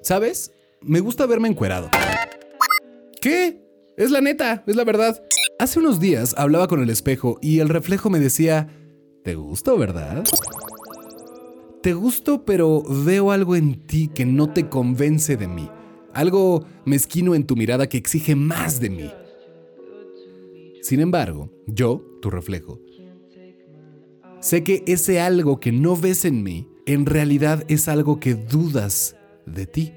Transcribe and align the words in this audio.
¿Sabes? 0.00 0.52
Me 0.80 1.00
gusta 1.00 1.26
verme 1.26 1.48
encuerado. 1.48 1.90
¿Qué? 3.20 3.60
Es 3.96 4.12
la 4.12 4.20
neta, 4.20 4.62
es 4.64 4.76
la 4.76 4.84
verdad. 4.84 5.24
Hace 5.58 5.80
unos 5.80 5.98
días 5.98 6.36
hablaba 6.38 6.68
con 6.68 6.80
el 6.80 6.90
espejo 6.90 7.36
y 7.42 7.58
el 7.58 7.68
reflejo 7.68 8.10
me 8.10 8.20
decía, 8.20 8.68
¿te 9.24 9.34
gusto, 9.34 9.76
verdad? 9.76 10.22
Te 11.82 11.94
gusto, 11.94 12.44
pero 12.44 12.84
veo 13.04 13.32
algo 13.32 13.56
en 13.56 13.88
ti 13.88 14.06
que 14.06 14.24
no 14.24 14.52
te 14.52 14.68
convence 14.68 15.36
de 15.36 15.48
mí. 15.48 15.68
Algo 16.14 16.64
mezquino 16.84 17.34
en 17.34 17.44
tu 17.44 17.56
mirada 17.56 17.88
que 17.88 17.98
exige 17.98 18.36
más 18.36 18.78
de 18.78 18.90
mí. 18.90 19.10
Sin 20.86 21.00
embargo, 21.00 21.50
yo, 21.66 22.00
tu 22.22 22.30
reflejo, 22.30 22.80
sé 24.38 24.62
que 24.62 24.84
ese 24.86 25.18
algo 25.18 25.58
que 25.58 25.72
no 25.72 25.96
ves 25.96 26.24
en 26.24 26.44
mí, 26.44 26.68
en 26.86 27.06
realidad 27.06 27.64
es 27.66 27.88
algo 27.88 28.20
que 28.20 28.36
dudas 28.36 29.16
de 29.46 29.66
ti. 29.66 29.94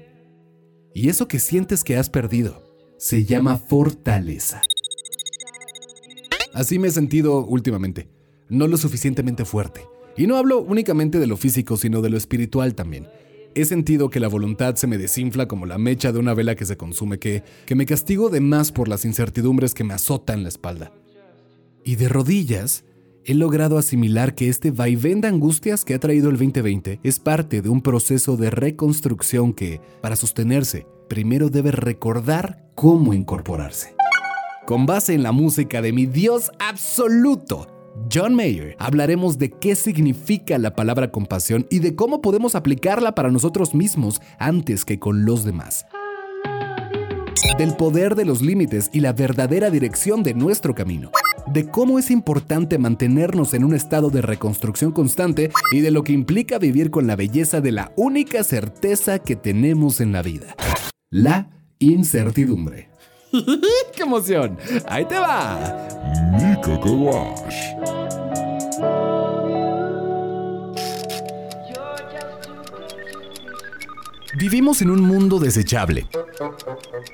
Y 0.92 1.08
eso 1.08 1.28
que 1.28 1.38
sientes 1.38 1.84
que 1.84 1.96
has 1.96 2.10
perdido 2.10 2.64
se 2.98 3.24
llama 3.24 3.56
fortaleza. 3.56 4.62
Así 6.54 6.80
me 6.80 6.88
he 6.88 6.90
sentido 6.90 7.46
últimamente, 7.46 8.08
no 8.48 8.66
lo 8.66 8.76
suficientemente 8.76 9.44
fuerte. 9.44 9.82
Y 10.16 10.26
no 10.26 10.38
hablo 10.38 10.58
únicamente 10.58 11.20
de 11.20 11.28
lo 11.28 11.36
físico, 11.36 11.76
sino 11.76 12.02
de 12.02 12.10
lo 12.10 12.16
espiritual 12.16 12.74
también. 12.74 13.06
He 13.54 13.64
sentido 13.64 14.10
que 14.10 14.20
la 14.20 14.28
voluntad 14.28 14.76
se 14.76 14.86
me 14.86 14.96
desinfla 14.96 15.48
como 15.48 15.66
la 15.66 15.76
mecha 15.76 16.12
de 16.12 16.18
una 16.20 16.34
vela 16.34 16.54
que 16.54 16.64
se 16.64 16.76
consume, 16.76 17.18
que, 17.18 17.42
que 17.66 17.74
me 17.74 17.86
castigo 17.86 18.28
de 18.28 18.40
más 18.40 18.70
por 18.70 18.86
las 18.86 19.04
incertidumbres 19.04 19.74
que 19.74 19.82
me 19.82 19.94
azotan 19.94 20.44
la 20.44 20.48
espalda. 20.48 20.92
Y 21.84 21.96
de 21.96 22.08
rodillas, 22.08 22.84
he 23.24 23.34
logrado 23.34 23.76
asimilar 23.76 24.34
que 24.34 24.48
este 24.48 24.70
vaivén 24.70 25.20
de 25.20 25.28
angustias 25.28 25.84
que 25.84 25.94
ha 25.94 25.98
traído 25.98 26.30
el 26.30 26.36
2020 26.36 27.00
es 27.02 27.18
parte 27.18 27.60
de 27.60 27.68
un 27.68 27.82
proceso 27.82 28.36
de 28.36 28.50
reconstrucción 28.50 29.52
que, 29.52 29.80
para 30.00 30.14
sostenerse, 30.14 30.86
primero 31.08 31.48
debe 31.48 31.72
recordar 31.72 32.70
cómo 32.76 33.14
incorporarse. 33.14 33.96
Con 34.66 34.86
base 34.86 35.14
en 35.14 35.24
la 35.24 35.32
música 35.32 35.82
de 35.82 35.92
mi 35.92 36.06
Dios 36.06 36.52
absoluto, 36.60 37.66
John 38.12 38.34
Mayer, 38.34 38.76
hablaremos 38.78 39.38
de 39.38 39.50
qué 39.50 39.74
significa 39.74 40.58
la 40.58 40.74
palabra 40.74 41.10
compasión 41.10 41.66
y 41.70 41.78
de 41.80 41.94
cómo 41.94 42.20
podemos 42.20 42.54
aplicarla 42.54 43.14
para 43.14 43.30
nosotros 43.30 43.74
mismos 43.74 44.20
antes 44.38 44.84
que 44.84 44.98
con 44.98 45.24
los 45.24 45.44
demás. 45.44 45.86
Del 47.58 47.76
poder 47.76 48.14
de 48.14 48.24
los 48.24 48.42
límites 48.42 48.90
y 48.92 49.00
la 49.00 49.12
verdadera 49.12 49.70
dirección 49.70 50.22
de 50.22 50.34
nuestro 50.34 50.74
camino. 50.74 51.10
De 51.46 51.68
cómo 51.68 51.98
es 51.98 52.10
importante 52.10 52.78
mantenernos 52.78 53.54
en 53.54 53.64
un 53.64 53.74
estado 53.74 54.10
de 54.10 54.22
reconstrucción 54.22 54.92
constante 54.92 55.50
y 55.72 55.80
de 55.80 55.90
lo 55.90 56.04
que 56.04 56.12
implica 56.12 56.58
vivir 56.58 56.90
con 56.90 57.06
la 57.06 57.16
belleza 57.16 57.60
de 57.60 57.72
la 57.72 57.92
única 57.96 58.44
certeza 58.44 59.18
que 59.18 59.36
tenemos 59.36 60.00
en 60.00 60.12
la 60.12 60.22
vida. 60.22 60.54
La 61.10 61.50
incertidumbre. 61.78 62.89
¡Qué 63.94 64.02
emoción! 64.02 64.58
¡Ahí 64.88 65.04
te 65.04 65.18
va! 65.18 65.88
Mi 66.32 66.60
Coco 66.60 66.90
Wash. 66.90 68.00
Vivimos 74.36 74.80
en 74.80 74.90
un 74.90 75.02
mundo 75.02 75.38
desechable, 75.38 76.08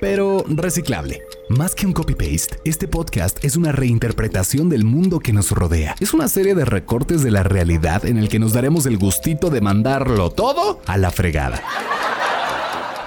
pero 0.01 0.45
reciclable. 0.49 1.23
Más 1.49 1.75
que 1.75 1.85
un 1.85 1.93
copy-paste, 1.93 2.61
este 2.65 2.89
podcast 2.89 3.45
es 3.45 3.57
una 3.57 3.73
reinterpretación 3.73 4.69
del 4.69 4.85
mundo 4.85 5.19
que 5.19 5.33
nos 5.33 5.51
rodea. 5.51 5.97
Es 6.01 6.15
una 6.15 6.29
serie 6.29 6.55
de 6.55 6.65
recortes 6.65 7.23
de 7.23 7.31
la 7.31 7.43
realidad 7.43 8.07
en 8.07 8.17
el 8.17 8.29
que 8.29 8.39
nos 8.39 8.53
daremos 8.53 8.87
el 8.87 8.97
gustito 8.97 9.51
de 9.51 9.61
mandarlo 9.61 10.31
todo 10.31 10.81
a 10.87 10.97
la 10.99 11.11
fregada. 11.11 11.63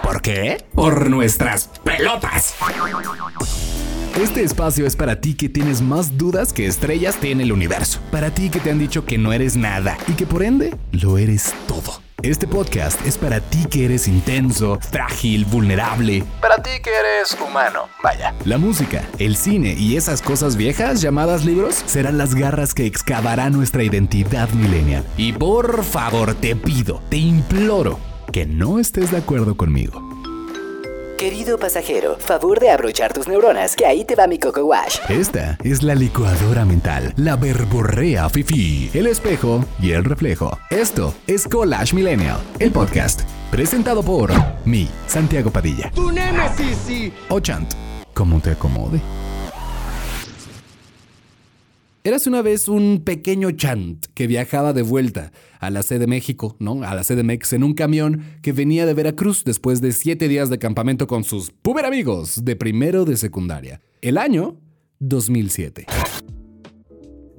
¿Por 0.09 0.23
qué? 0.23 0.65
Por 0.73 1.07
nuestras 1.07 1.69
pelotas. 1.83 2.55
Este 4.19 4.41
espacio 4.41 4.87
es 4.87 4.95
para 4.95 5.21
ti 5.21 5.35
que 5.35 5.49
tienes 5.49 5.83
más 5.83 6.17
dudas 6.17 6.51
que 6.51 6.65
estrellas 6.65 7.17
tiene 7.17 7.43
el 7.43 7.51
universo. 7.51 7.99
Para 8.09 8.31
ti 8.31 8.49
que 8.49 8.59
te 8.59 8.71
han 8.71 8.79
dicho 8.79 9.05
que 9.05 9.19
no 9.19 9.33
eres 9.33 9.55
nada 9.55 9.99
y 10.07 10.13
que 10.13 10.25
por 10.25 10.41
ende 10.41 10.75
lo 10.93 11.19
eres 11.19 11.53
todo. 11.67 12.01
Este 12.23 12.47
podcast 12.47 12.99
es 13.05 13.19
para 13.19 13.39
ti 13.39 13.67
que 13.69 13.85
eres 13.85 14.07
intenso, 14.07 14.79
frágil, 14.81 15.45
vulnerable. 15.45 16.23
Para 16.41 16.55
ti 16.63 16.71
que 16.83 16.89
eres 16.89 17.37
humano, 17.39 17.87
vaya. 18.03 18.33
La 18.45 18.57
música, 18.57 19.03
el 19.19 19.35
cine 19.35 19.75
y 19.77 19.95
esas 19.95 20.23
cosas 20.23 20.55
viejas 20.55 21.01
llamadas 21.01 21.45
libros 21.45 21.83
serán 21.85 22.17
las 22.17 22.33
garras 22.33 22.73
que 22.73 22.87
excavarán 22.87 23.53
nuestra 23.53 23.83
identidad 23.83 24.49
millennial. 24.49 25.05
Y 25.17 25.33
por 25.33 25.83
favor 25.83 26.33
te 26.33 26.55
pido, 26.55 26.99
te 27.09 27.17
imploro 27.17 28.08
que 28.31 28.45
no 28.45 28.79
estés 28.79 29.11
de 29.11 29.17
acuerdo 29.17 29.55
conmigo. 29.55 30.01
Querido 31.17 31.57
pasajero, 31.59 32.15
favor 32.17 32.61
de 32.61 32.69
abrochar 32.69 33.11
tus 33.11 33.27
neuronas, 33.27 33.75
que 33.75 33.85
ahí 33.85 34.05
te 34.05 34.15
va 34.15 34.25
mi 34.25 34.39
Coco 34.39 34.63
Wash. 34.63 34.99
Esta 35.09 35.57
es 35.65 35.83
la 35.83 35.93
licuadora 35.93 36.63
mental, 36.63 37.13
la 37.17 37.35
verborrea 37.35 38.29
fifi, 38.29 38.89
el 38.93 39.05
espejo 39.05 39.65
y 39.81 39.91
el 39.91 40.05
reflejo. 40.05 40.57
Esto 40.69 41.13
es 41.27 41.45
Collage 41.45 41.93
Millennial, 41.93 42.37
el 42.59 42.71
podcast, 42.71 43.23
presentado 43.51 44.01
por 44.01 44.31
mí, 44.63 44.87
Santiago 45.07 45.51
Padilla. 45.51 45.91
¡Tu 45.93 46.09
némesis, 46.09 46.77
sí! 46.87 47.13
O 47.27 47.41
Chant, 47.41 47.73
como 48.13 48.39
te 48.39 48.51
acomode. 48.51 49.01
Eras 52.09 52.25
una 52.25 52.41
vez 52.41 52.67
un 52.67 53.03
pequeño 53.05 53.51
chant 53.51 54.07
que 54.15 54.25
viajaba 54.25 54.73
de 54.73 54.81
vuelta 54.81 55.31
a 55.59 55.69
la 55.69 55.83
sede 55.83 55.99
de 55.99 56.07
México, 56.07 56.55
¿no? 56.57 56.81
A 56.81 56.95
la 56.95 57.03
sede 57.03 57.21
Mex 57.21 57.53
en 57.53 57.63
un 57.63 57.75
camión 57.75 58.23
que 58.41 58.51
venía 58.51 58.87
de 58.87 58.95
Veracruz 58.95 59.43
después 59.43 59.79
de 59.79 59.91
siete 59.91 60.27
días 60.27 60.49
de 60.49 60.57
campamento 60.57 61.05
con 61.05 61.23
sus 61.23 61.51
puber 61.51 61.85
amigos 61.85 62.43
de 62.43 62.55
primero 62.55 63.05
de 63.05 63.15
secundaria. 63.15 63.79
El 64.01 64.17
año 64.17 64.59
2007. 64.97 65.85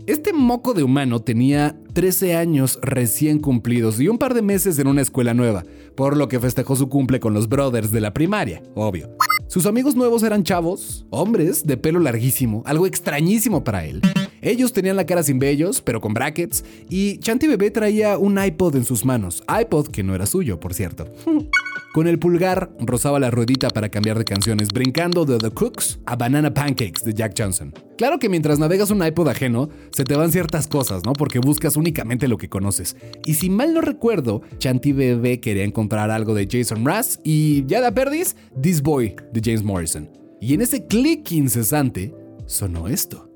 Este 0.06 0.32
moco 0.32 0.72
de 0.72 0.84
humano 0.84 1.18
tenía 1.18 1.76
13 1.92 2.36
años 2.36 2.78
recién 2.80 3.40
cumplidos 3.40 3.98
y 3.98 4.06
un 4.06 4.18
par 4.18 4.34
de 4.34 4.42
meses 4.42 4.78
en 4.78 4.86
una 4.86 5.02
escuela 5.02 5.34
nueva, 5.34 5.64
por 5.96 6.16
lo 6.16 6.28
que 6.28 6.38
festejó 6.38 6.76
su 6.76 6.88
cumple 6.88 7.18
con 7.18 7.34
los 7.34 7.48
brothers 7.48 7.90
de 7.90 8.02
la 8.02 8.14
primaria, 8.14 8.62
obvio. 8.76 9.10
Sus 9.48 9.66
amigos 9.66 9.96
nuevos 9.96 10.22
eran 10.22 10.44
chavos, 10.44 11.06
hombres 11.10 11.66
de 11.66 11.76
pelo 11.76 11.98
larguísimo, 11.98 12.62
algo 12.66 12.86
extrañísimo 12.86 13.64
para 13.64 13.84
él. 13.84 14.00
Ellos 14.42 14.72
tenían 14.72 14.96
la 14.96 15.06
cara 15.06 15.22
sin 15.22 15.38
vellos, 15.38 15.80
pero 15.82 16.00
con 16.00 16.14
brackets, 16.14 16.64
y 16.88 17.18
Chanti 17.18 17.46
Bebé 17.46 17.70
traía 17.70 18.18
un 18.18 18.42
iPod 18.42 18.76
en 18.76 18.84
sus 18.84 19.04
manos, 19.04 19.42
iPod 19.48 19.88
que 19.88 20.02
no 20.02 20.14
era 20.14 20.26
suyo, 20.26 20.60
por 20.60 20.74
cierto. 20.74 21.12
Con 21.92 22.06
el 22.06 22.20
pulgar 22.20 22.70
rozaba 22.78 23.18
la 23.18 23.32
ruedita 23.32 23.68
para 23.68 23.88
cambiar 23.88 24.16
de 24.16 24.24
canciones, 24.24 24.68
brincando 24.68 25.24
de 25.24 25.38
The 25.38 25.50
Cooks 25.50 25.98
a 26.06 26.14
Banana 26.14 26.54
Pancakes 26.54 27.04
de 27.04 27.12
Jack 27.12 27.34
Johnson. 27.36 27.74
Claro 27.98 28.20
que 28.20 28.28
mientras 28.28 28.60
navegas 28.60 28.92
un 28.92 29.04
iPod 29.04 29.28
ajeno, 29.28 29.68
se 29.90 30.04
te 30.04 30.14
van 30.14 30.30
ciertas 30.30 30.68
cosas, 30.68 31.04
¿no? 31.04 31.14
Porque 31.14 31.40
buscas 31.40 31.76
únicamente 31.76 32.28
lo 32.28 32.38
que 32.38 32.48
conoces. 32.48 32.96
Y 33.26 33.34
si 33.34 33.50
mal 33.50 33.74
no 33.74 33.80
recuerdo, 33.80 34.40
Chanti 34.58 34.92
Bebé 34.92 35.40
quería 35.40 35.64
encontrar 35.64 36.12
algo 36.12 36.32
de 36.32 36.46
Jason 36.48 36.84
Mraz 36.84 37.18
y 37.24 37.66
ya 37.66 37.80
da 37.80 37.90
perdis, 37.90 38.36
This 38.62 38.82
Boy 38.82 39.16
de 39.32 39.40
James 39.44 39.64
Morrison. 39.64 40.08
Y 40.40 40.54
en 40.54 40.62
ese 40.62 40.86
clic 40.86 41.32
incesante 41.32 42.14
sonó 42.46 42.86
esto. 42.86 43.28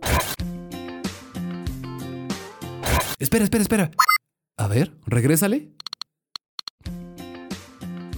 Espera, 3.19 3.44
espera, 3.44 3.62
espera. 3.62 3.91
A 4.56 4.69
ver, 4.69 4.97
regrésale. 5.06 5.70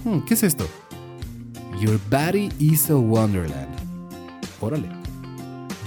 Hmm, 0.03 0.19
¿Qué 0.25 0.33
es 0.33 0.43
esto? 0.43 0.67
Your 1.79 1.99
body 2.09 2.49
is 2.59 2.89
a 2.89 2.95
wonderland. 2.95 3.75
Órale. 4.61 4.89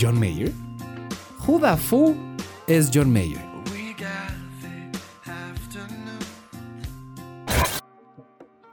¿John 0.01 0.19
Mayer? 0.19 0.53
Who 1.47 1.59
the 1.61 1.77
fool 1.77 2.15
es 2.69 2.91
John 2.93 3.13
Mayer? 3.13 3.51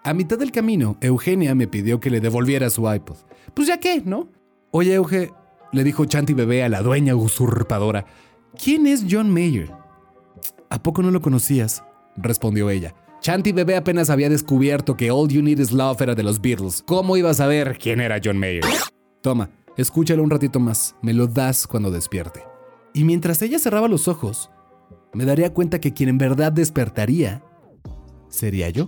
A 0.04 0.14
mitad 0.14 0.38
del 0.38 0.54
camino, 0.54 0.98
Eugenia 1.02 1.54
me 1.54 1.68
pidió 1.68 2.00
que 2.00 2.10
le 2.10 2.22
devolviera 2.22 2.70
su 2.70 2.90
iPod. 2.90 3.18
Pues 3.54 3.68
ya 3.68 3.80
qué, 3.80 4.02
¿no? 4.06 4.30
Oye, 4.72 4.94
Euge, 4.94 5.34
le 5.74 5.84
dijo 5.84 6.06
Chanti 6.06 6.34
Bebé 6.34 6.64
a 6.64 6.70
la 6.70 6.82
dueña 6.82 7.14
usurpadora, 7.16 8.06
¿quién 8.64 8.88
es 8.88 9.06
John 9.10 9.30
Mayer? 9.30 9.70
¿A 10.70 10.82
poco 10.84 11.02
no 11.02 11.12
lo 11.12 11.22
conocías? 11.22 11.84
respondió 12.18 12.70
ella. 12.70 12.96
Chanti 13.22 13.52
Bebé 13.52 13.76
apenas 13.76 14.10
había 14.10 14.30
descubierto 14.30 14.96
que 14.96 15.12
All 15.12 15.28
You 15.30 15.42
Need 15.42 15.60
Is 15.60 15.72
Love 15.72 16.02
era 16.02 16.16
de 16.16 16.24
los 16.24 16.42
Beatles. 16.42 16.84
¿Cómo 16.86 17.18
iba 17.18 17.30
a 17.30 17.34
saber 17.34 17.78
quién 17.82 18.02
era 18.02 18.20
John 18.24 18.38
Mayer? 18.38 18.64
Toma, 19.22 19.50
escúchalo 19.76 20.24
un 20.24 20.30
ratito 20.30 20.60
más. 20.60 20.96
Me 21.02 21.14
lo 21.14 21.28
das 21.28 21.68
cuando 21.68 21.90
despierte. 21.90 22.44
Y 22.94 23.04
mientras 23.04 23.42
ella 23.42 23.60
cerraba 23.60 23.88
los 23.88 24.08
ojos, 24.08 24.50
me 25.14 25.26
daría 25.26 25.54
cuenta 25.54 25.80
que 25.80 25.94
quien 25.94 26.10
en 26.10 26.18
verdad 26.18 26.52
despertaría 26.52 27.44
sería 28.30 28.70
yo. 28.70 28.88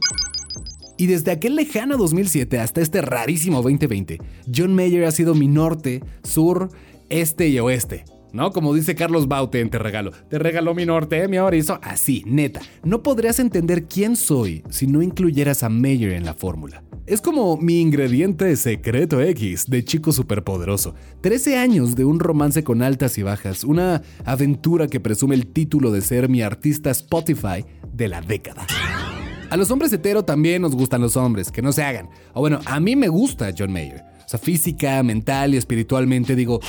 Y 0.98 1.08
desde 1.08 1.32
aquel 1.32 1.56
lejano 1.56 1.98
2007 1.98 2.60
hasta 2.60 2.82
este 2.82 3.02
rarísimo 3.02 3.62
2020, 3.62 4.20
John 4.54 4.76
Mayer 4.76 5.06
ha 5.06 5.12
sido 5.12 5.34
mi 5.34 5.48
norte, 5.48 6.04
sur, 6.24 6.70
este 7.10 7.48
y 7.48 7.60
oeste. 7.60 8.04
¿No? 8.34 8.52
Como 8.52 8.74
dice 8.74 8.96
Carlos 8.96 9.28
Baute 9.28 9.60
en 9.60 9.70
Te 9.70 9.80
Regalo. 9.80 10.12
Te 10.30 10.40
regaló 10.40 10.74
mi 10.74 10.86
norte, 10.86 11.28
mi 11.28 11.38
orizo. 11.38 11.80
Así, 11.82 12.24
neta. 12.26 12.62
No 12.84 13.04
podrías 13.04 13.40
entender 13.40 13.86
quién 13.86 14.16
soy 14.16 14.64
si 14.70 14.88
no 14.88 15.02
incluyeras 15.02 15.64
a 15.64 15.70
Mayer 15.70 16.12
en 16.12 16.26
la 16.26 16.34
fórmula. 16.34 16.84
Es 17.06 17.22
como 17.22 17.58
mi 17.58 17.82
ingrediente 17.82 18.56
secreto 18.56 19.20
X 19.20 19.66
de 19.68 19.84
chico 19.84 20.12
superpoderoso. 20.12 20.94
13 21.22 21.58
años 21.58 21.96
de 21.96 22.06
un 22.06 22.20
romance 22.20 22.64
con 22.64 22.84
altas 22.84 23.18
y 23.18 23.24
bajas, 23.24 23.64
una 23.64 24.04
aventura 24.26 24.88
que 24.88 25.00
presume 25.00 25.34
el 25.34 25.48
título 25.48 25.92
de 25.92 26.02
ser 26.02 26.30
mi 26.30 26.44
artista 26.44 26.92
Spotify 26.92 27.66
de 27.92 28.08
la 28.10 28.22
década. 28.22 28.68
A 29.50 29.58
los 29.58 29.72
hombres 29.72 29.92
hetero 29.92 30.24
también 30.24 30.62
nos 30.62 30.76
gustan 30.76 31.02
los 31.02 31.18
hombres, 31.18 31.52
que 31.52 31.64
no 31.64 31.72
se 31.74 31.82
hagan. 31.82 32.10
O 32.34 32.42
bueno, 32.42 32.60
a 32.68 32.80
mí 32.80 32.96
me 32.96 33.08
gusta 33.08 33.52
John 33.58 33.74
Mayer. 33.74 34.04
O 34.24 34.30
sea, 34.30 34.40
física, 34.40 35.02
mental 35.02 35.56
y 35.56 35.58
espiritualmente 35.58 36.36
digo, 36.36 36.60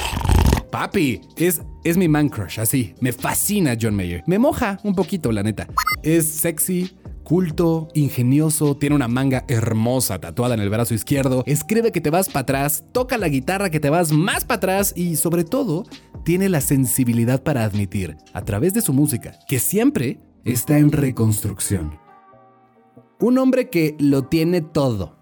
papi, 0.70 1.20
es, 1.36 1.62
es 1.84 1.96
mi 1.96 2.08
man 2.08 2.28
crush, 2.28 2.60
así. 2.60 2.94
Me 3.00 3.12
fascina 3.12 3.76
John 3.80 3.94
Mayer. 3.94 4.22
Me 4.26 4.38
moja 4.38 4.78
un 4.84 4.94
poquito, 4.94 5.32
la 5.32 5.42
neta. 5.42 5.68
Es 6.02 6.26
sexy, 6.26 6.90
culto, 7.30 7.86
ingenioso, 7.94 8.76
tiene 8.76 8.96
una 8.96 9.06
manga 9.06 9.44
hermosa 9.46 10.18
tatuada 10.18 10.54
en 10.54 10.60
el 10.60 10.68
brazo 10.68 10.94
izquierdo, 10.94 11.44
escribe 11.46 11.92
que 11.92 12.00
te 12.00 12.10
vas 12.10 12.28
para 12.28 12.40
atrás, 12.40 12.82
toca 12.90 13.18
la 13.18 13.28
guitarra 13.28 13.70
que 13.70 13.78
te 13.78 13.88
vas 13.88 14.10
más 14.10 14.44
para 14.44 14.56
atrás 14.56 14.92
y 14.96 15.14
sobre 15.14 15.44
todo 15.44 15.84
tiene 16.24 16.48
la 16.48 16.60
sensibilidad 16.60 17.40
para 17.44 17.62
admitir, 17.62 18.16
a 18.32 18.44
través 18.44 18.74
de 18.74 18.82
su 18.82 18.92
música, 18.92 19.38
que 19.46 19.60
siempre 19.60 20.18
está 20.44 20.78
en 20.78 20.90
reconstrucción. 20.90 22.00
Un 23.20 23.38
hombre 23.38 23.70
que 23.70 23.94
lo 24.00 24.24
tiene 24.24 24.60
todo, 24.60 25.19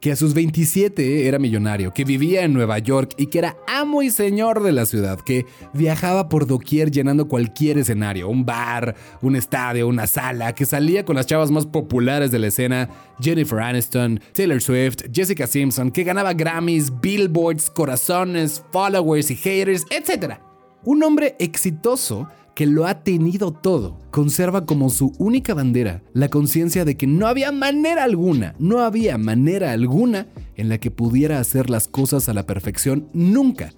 Que 0.00 0.12
a 0.12 0.16
sus 0.16 0.32
27 0.34 1.28
era 1.28 1.38
millonario, 1.38 1.92
que 1.92 2.04
vivía 2.04 2.44
en 2.44 2.54
Nueva 2.54 2.78
York 2.78 3.14
y 3.18 3.26
que 3.26 3.38
era 3.38 3.56
amo 3.68 4.02
y 4.02 4.10
señor 4.10 4.62
de 4.62 4.72
la 4.72 4.86
ciudad, 4.86 5.20
que 5.20 5.44
viajaba 5.74 6.28
por 6.28 6.46
doquier 6.46 6.90
llenando 6.90 7.28
cualquier 7.28 7.78
escenario, 7.78 8.28
un 8.28 8.46
bar, 8.46 8.94
un 9.20 9.36
estadio, 9.36 9.88
una 9.88 10.06
sala, 10.06 10.54
que 10.54 10.64
salía 10.64 11.04
con 11.04 11.16
las 11.16 11.26
chavas 11.26 11.50
más 11.50 11.66
populares 11.66 12.30
de 12.30 12.38
la 12.38 12.46
escena, 12.46 12.88
Jennifer 13.20 13.60
Aniston, 13.60 14.20
Taylor 14.32 14.60
Swift, 14.60 15.02
Jessica 15.12 15.46
Simpson, 15.46 15.90
que 15.90 16.04
ganaba 16.04 16.32
Grammys, 16.32 17.00
billboards, 17.00 17.68
corazones, 17.68 18.64
followers 18.72 19.30
y 19.30 19.36
haters, 19.36 19.84
etc. 19.90 20.38
Un 20.84 21.02
hombre 21.02 21.36
exitoso 21.38 22.28
que 22.54 22.66
lo 22.66 22.86
ha 22.86 23.02
tenido 23.02 23.52
todo, 23.52 23.98
conserva 24.10 24.66
como 24.66 24.90
su 24.90 25.12
única 25.18 25.54
bandera 25.54 26.02
la 26.12 26.28
conciencia 26.28 26.84
de 26.84 26.96
que 26.96 27.06
no 27.06 27.26
había 27.26 27.52
manera 27.52 28.04
alguna, 28.04 28.54
no 28.58 28.80
había 28.80 29.18
manera 29.18 29.72
alguna 29.72 30.26
en 30.56 30.68
la 30.68 30.78
que 30.78 30.90
pudiera 30.90 31.40
hacer 31.40 31.70
las 31.70 31.88
cosas 31.88 32.28
a 32.28 32.34
la 32.34 32.46
perfección 32.46 33.08
nunca. 33.12 33.72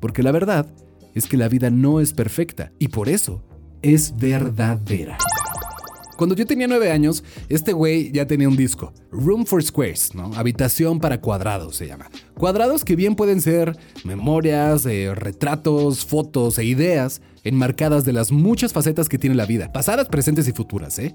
Porque 0.00 0.22
la 0.22 0.32
verdad 0.32 0.66
es 1.14 1.26
que 1.26 1.36
la 1.36 1.48
vida 1.48 1.70
no 1.70 2.00
es 2.00 2.12
perfecta 2.12 2.72
y 2.78 2.88
por 2.88 3.08
eso 3.08 3.42
es 3.82 4.16
verdadera. 4.16 5.18
Cuando 6.16 6.34
yo 6.34 6.46
tenía 6.46 6.66
nueve 6.66 6.90
años, 6.90 7.22
este 7.50 7.74
güey 7.74 8.10
ya 8.10 8.26
tenía 8.26 8.48
un 8.48 8.56
disco, 8.56 8.94
Room 9.10 9.44
for 9.44 9.62
Squares, 9.62 10.14
¿no? 10.14 10.32
Habitación 10.34 10.98
para 10.98 11.20
cuadrados 11.20 11.76
se 11.76 11.86
llama. 11.86 12.10
Cuadrados 12.34 12.86
que 12.86 12.96
bien 12.96 13.14
pueden 13.14 13.42
ser 13.42 13.76
memorias, 14.02 14.86
eh, 14.86 15.14
retratos, 15.14 16.06
fotos 16.06 16.58
e 16.58 16.64
ideas 16.64 17.20
enmarcadas 17.46 18.04
de 18.04 18.12
las 18.12 18.32
muchas 18.32 18.72
facetas 18.72 19.08
que 19.08 19.18
tiene 19.18 19.36
la 19.36 19.46
vida, 19.46 19.72
pasadas, 19.72 20.08
presentes 20.08 20.48
y 20.48 20.52
futuras, 20.52 20.98
¿eh? 20.98 21.14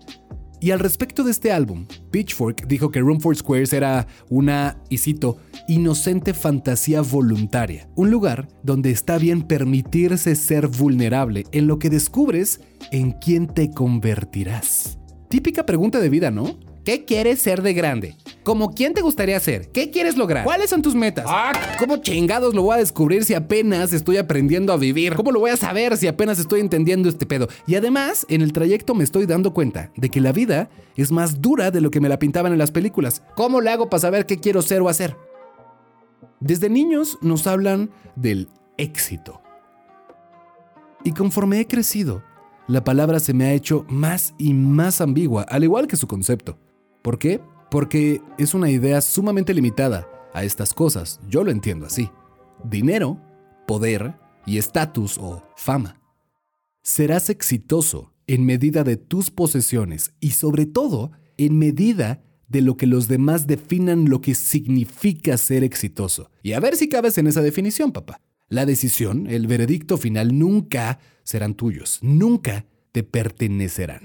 Y 0.64 0.70
al 0.70 0.80
respecto 0.80 1.24
de 1.24 1.32
este 1.32 1.52
álbum, 1.52 1.88
Pitchfork 2.12 2.68
dijo 2.68 2.92
que 2.92 3.00
Room 3.00 3.20
for 3.20 3.36
Squares 3.36 3.74
era 3.74 4.06
una, 4.30 4.78
y 4.90 5.00
cito, 5.00 5.38
inocente 5.68 6.36
fantasía 6.36 7.02
voluntaria, 7.02 7.90
un 7.96 8.12
lugar 8.12 8.48
donde 8.62 8.92
está 8.92 9.18
bien 9.18 9.42
permitirse 9.42 10.36
ser 10.36 10.68
vulnerable 10.68 11.46
en 11.52 11.66
lo 11.66 11.80
que 11.80 11.90
descubres 11.90 12.62
en 12.92 13.14
quién 13.14 13.48
te 13.48 13.72
convertirás. 13.72 15.00
Típica 15.30 15.66
pregunta 15.66 16.00
de 16.00 16.10
vida, 16.10 16.30
¿no? 16.30 16.60
¿Qué 16.84 17.06
quieres 17.06 17.40
ser 17.40 17.62
de 17.62 17.74
grande? 17.74 18.16
¿Como 18.44 18.72
quién 18.72 18.96
te 18.96 19.02
gustaría 19.02 19.40
ser? 19.40 19.70
¿Qué 19.72 19.92
quieres 19.92 20.18
lograr? 20.18 20.44
¿Cuáles 20.44 20.72
son 20.72 20.82
tus 20.82 20.96
metas? 20.96 21.26
Ah, 21.28 21.52
¿Cómo 21.78 21.98
chingados 21.98 22.56
lo 22.56 22.64
voy 22.64 22.76
a 22.76 22.80
descubrir 22.80 23.24
si 23.24 23.36
apenas 23.36 23.94
estoy 23.94 24.18
aprendiendo 24.18 24.74
a 24.74 24.78
vivir? 24.78 25.14
¿Cómo 25.14 25.32
lo 25.32 25.40
voy 25.40 25.52
a 25.52 25.58
saber 25.58 25.96
si 25.96 26.08
apenas 26.08 26.40
estoy 26.40 26.60
entendiendo 26.60 27.08
este 27.08 27.28
pedo? 27.28 27.48
Y 27.68 27.76
además, 27.76 28.26
en 28.30 28.42
el 28.42 28.52
trayecto 28.52 28.96
me 28.96 29.04
estoy 29.04 29.28
dando 29.28 29.54
cuenta 29.54 29.92
de 29.96 30.10
que 30.10 30.22
la 30.22 30.32
vida 30.32 30.70
es 30.96 31.12
más 31.12 31.40
dura 31.40 31.70
de 31.70 31.82
lo 31.82 31.92
que 31.92 32.02
me 32.02 32.10
la 32.10 32.18
pintaban 32.18 32.52
en 32.52 32.58
las 32.58 32.72
películas. 32.72 33.22
¿Cómo 33.36 33.62
le 33.62 33.70
hago 33.70 33.88
para 33.88 34.02
saber 34.02 34.26
qué 34.26 34.40
quiero 34.40 34.64
ser 34.64 34.82
o 34.82 34.90
hacer? 34.90 35.16
Desde 36.40 36.68
niños 36.68 37.20
nos 37.22 37.46
hablan 37.46 37.92
del 38.16 38.50
éxito. 38.78 39.40
Y 41.04 41.12
conforme 41.12 41.60
he 41.60 41.68
crecido, 41.68 42.24
la 42.68 42.84
palabra 42.84 43.20
se 43.20 43.34
me 43.34 43.46
ha 43.46 43.54
hecho 43.54 43.86
más 43.88 44.34
y 44.40 44.56
más 44.56 45.00
ambigua, 45.00 45.44
al 45.44 45.64
igual 45.64 45.86
que 45.86 45.96
su 45.96 46.08
concepto. 46.08 46.58
¿Por 47.02 47.18
qué? 47.18 47.42
Porque 47.70 48.22
es 48.38 48.54
una 48.54 48.70
idea 48.70 49.02
sumamente 49.02 49.54
limitada 49.54 50.08
a 50.34 50.44
estas 50.44 50.74
cosas, 50.74 51.20
yo 51.28 51.44
lo 51.44 51.52
entiendo 51.52 51.86
así. 51.86 52.10
Dinero, 52.64 53.20
poder 53.68 54.16
y 54.46 54.58
estatus 54.58 55.18
o 55.18 55.44
fama. 55.56 56.00
Serás 56.84 57.30
exitoso 57.30 58.14
en 58.28 58.46
medida 58.46 58.84
de 58.84 58.98
tus 58.98 59.32
posesiones 59.32 60.14
y 60.20 60.32
sobre 60.32 60.66
todo 60.66 61.12
en 61.38 61.58
medida 61.58 62.24
de 62.48 62.62
lo 62.62 62.78
que 62.78 62.86
los 62.86 63.08
demás 63.08 63.48
definan 63.48 64.10
lo 64.10 64.22
que 64.22 64.36
significa 64.36 65.38
ser 65.38 65.64
exitoso. 65.64 66.30
Y 66.44 66.54
a 66.54 66.60
ver 66.60 66.76
si 66.76 66.90
cabes 66.90 67.18
en 67.18 67.28
esa 67.28 67.42
definición, 67.42 67.92
papá. 67.92 68.22
La 68.50 68.66
decisión, 68.66 69.28
el 69.28 69.48
veredicto 69.48 69.98
final 69.98 70.38
nunca 70.38 71.00
serán 71.24 71.56
tuyos, 71.56 72.00
nunca 72.02 72.66
te 72.92 73.04
pertenecerán. 73.04 74.02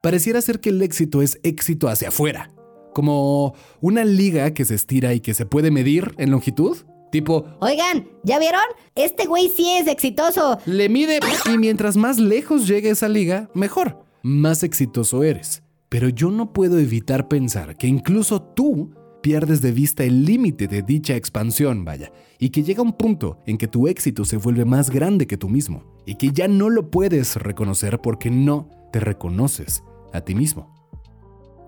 Pareciera 0.00 0.40
ser 0.40 0.60
que 0.60 0.70
el 0.70 0.80
éxito 0.80 1.20
es 1.20 1.38
éxito 1.42 1.86
hacia 1.88 2.08
afuera, 2.08 2.50
como 2.94 3.54
una 3.82 4.02
liga 4.02 4.54
que 4.54 4.64
se 4.64 4.74
estira 4.74 5.12
y 5.12 5.20
que 5.20 5.34
se 5.34 5.44
puede 5.44 5.70
medir 5.70 6.14
en 6.16 6.30
longitud. 6.30 6.78
Tipo, 7.12 7.44
Oigan, 7.60 8.08
¿ya 8.24 8.38
vieron? 8.38 8.62
Este 8.94 9.26
güey 9.26 9.50
sí 9.54 9.68
es 9.76 9.86
exitoso. 9.88 10.58
le 10.64 10.88
mide 10.88 11.20
y 11.52 11.58
mientras 11.58 11.98
más 11.98 12.18
lejos 12.18 12.66
llegue 12.66 12.88
esa 12.88 13.08
liga, 13.08 13.50
mejor, 13.52 14.02
más 14.22 14.62
exitoso 14.62 15.22
eres. 15.22 15.62
Pero 15.90 16.08
yo 16.08 16.30
no 16.30 16.54
puedo 16.54 16.78
evitar 16.78 17.28
pensar 17.28 17.76
que 17.76 17.86
incluso 17.86 18.40
tú 18.40 18.94
pierdes 19.22 19.60
de 19.60 19.72
vista 19.72 20.02
el 20.04 20.24
límite 20.24 20.66
de 20.66 20.80
dicha 20.80 21.14
expansión, 21.14 21.84
vaya, 21.84 22.10
y 22.38 22.48
que 22.48 22.62
llega 22.62 22.80
un 22.80 22.94
punto 22.94 23.38
en 23.44 23.58
que 23.58 23.68
tu 23.68 23.86
éxito 23.86 24.24
se 24.24 24.38
vuelve 24.38 24.64
más 24.64 24.88
grande 24.88 25.26
que 25.26 25.36
tú 25.36 25.50
mismo, 25.50 25.84
y 26.06 26.14
que 26.14 26.30
ya 26.30 26.48
no 26.48 26.70
lo 26.70 26.90
puedes 26.90 27.36
reconocer 27.36 27.98
porque 27.98 28.30
no 28.30 28.70
te 28.92 29.00
reconoces 29.00 29.82
a 30.12 30.20
ti 30.22 30.34
mismo. 30.34 30.74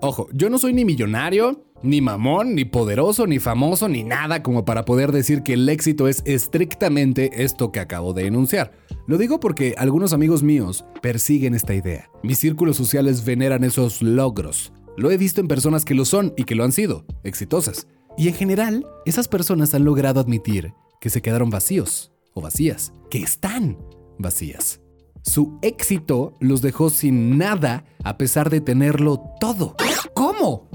Ojo, 0.00 0.28
yo 0.32 0.50
no 0.50 0.58
soy 0.58 0.72
ni 0.72 0.84
millonario, 0.84 1.64
ni 1.82 2.00
mamón, 2.00 2.54
ni 2.54 2.64
poderoso, 2.64 3.26
ni 3.26 3.38
famoso, 3.38 3.88
ni 3.88 4.02
nada 4.02 4.42
como 4.42 4.64
para 4.64 4.84
poder 4.84 5.12
decir 5.12 5.42
que 5.42 5.54
el 5.54 5.68
éxito 5.68 6.08
es 6.08 6.22
estrictamente 6.26 7.44
esto 7.44 7.70
que 7.70 7.80
acabo 7.80 8.12
de 8.12 8.26
enunciar. 8.26 8.72
Lo 9.06 9.16
digo 9.16 9.40
porque 9.40 9.74
algunos 9.78 10.12
amigos 10.12 10.42
míos 10.42 10.84
persiguen 11.00 11.54
esta 11.54 11.74
idea. 11.74 12.10
Mis 12.22 12.38
círculos 12.38 12.76
sociales 12.76 13.24
veneran 13.24 13.64
esos 13.64 14.02
logros. 14.02 14.72
Lo 14.96 15.10
he 15.10 15.16
visto 15.16 15.40
en 15.40 15.48
personas 15.48 15.84
que 15.84 15.94
lo 15.94 16.04
son 16.04 16.34
y 16.36 16.44
que 16.44 16.54
lo 16.54 16.64
han 16.64 16.72
sido, 16.72 17.04
exitosas. 17.22 17.86
Y 18.18 18.28
en 18.28 18.34
general, 18.34 18.86
esas 19.06 19.28
personas 19.28 19.72
han 19.74 19.84
logrado 19.84 20.20
admitir 20.20 20.74
que 21.00 21.10
se 21.10 21.22
quedaron 21.22 21.50
vacíos 21.50 22.12
o 22.34 22.40
vacías, 22.40 22.92
que 23.10 23.18
están 23.18 23.78
vacías. 24.18 24.81
Su 25.22 25.58
éxito 25.62 26.34
los 26.40 26.62
dejó 26.62 26.90
sin 26.90 27.38
nada 27.38 27.84
a 28.02 28.18
pesar 28.18 28.50
de 28.50 28.60
tenerlo 28.60 29.22
todo. 29.40 29.76
¿Cómo? 30.14 30.68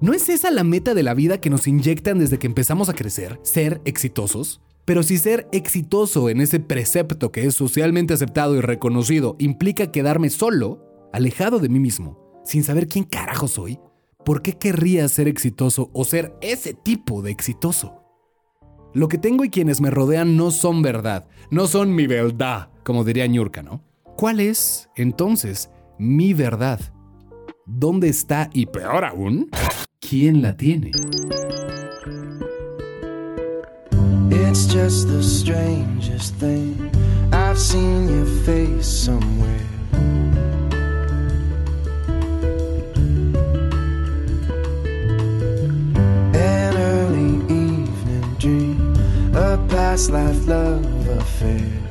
¿No 0.00 0.12
es 0.12 0.28
esa 0.28 0.50
la 0.50 0.64
meta 0.64 0.94
de 0.94 1.04
la 1.04 1.14
vida 1.14 1.40
que 1.40 1.48
nos 1.48 1.68
inyectan 1.68 2.18
desde 2.18 2.38
que 2.38 2.48
empezamos 2.48 2.88
a 2.88 2.94
crecer? 2.94 3.38
¿Ser 3.42 3.80
exitosos? 3.84 4.60
Pero 4.84 5.04
si 5.04 5.16
ser 5.16 5.48
exitoso 5.52 6.28
en 6.28 6.40
ese 6.40 6.58
precepto 6.58 7.30
que 7.30 7.46
es 7.46 7.54
socialmente 7.54 8.12
aceptado 8.12 8.56
y 8.56 8.60
reconocido 8.60 9.36
implica 9.38 9.92
quedarme 9.92 10.28
solo, 10.28 11.08
alejado 11.12 11.60
de 11.60 11.68
mí 11.68 11.78
mismo, 11.78 12.18
sin 12.44 12.64
saber 12.64 12.88
quién 12.88 13.04
carajo 13.04 13.46
soy, 13.46 13.78
¿por 14.24 14.42
qué 14.42 14.54
querría 14.58 15.08
ser 15.08 15.28
exitoso 15.28 15.90
o 15.92 16.04
ser 16.04 16.34
ese 16.40 16.74
tipo 16.74 17.22
de 17.22 17.30
exitoso? 17.30 18.02
Lo 18.92 19.06
que 19.06 19.18
tengo 19.18 19.44
y 19.44 19.50
quienes 19.50 19.80
me 19.80 19.90
rodean 19.90 20.36
no 20.36 20.50
son 20.50 20.82
verdad, 20.82 21.28
no 21.50 21.68
son 21.68 21.94
mi 21.94 22.08
verdad, 22.08 22.70
como 22.82 23.04
diría 23.04 23.28
Ñurka, 23.28 23.62
¿no? 23.62 23.91
¿Cuál 24.16 24.40
es, 24.40 24.88
entonces, 24.94 25.70
mi 25.98 26.32
verdad? 26.34 26.80
¿Dónde 27.66 28.08
está 28.08 28.50
y 28.52 28.66
peor 28.66 29.04
aún, 29.04 29.48
quién 30.00 30.42
la 30.42 30.56
tiene? 30.56 30.92
It's 34.30 34.66
just 34.66 35.08
the 35.08 35.22
strangest 35.22 36.34
thing. 36.36 36.90
I've 37.32 37.58
seen 37.58 38.08
your 38.08 38.26
face 38.44 38.86
somewhere. 38.86 39.66
An 46.34 46.76
early 46.76 47.36
evening 47.52 48.36
dream, 48.38 48.94
a 49.34 49.56
past 49.68 50.10
life 50.10 50.46
love 50.46 50.84
affair. 51.18 51.81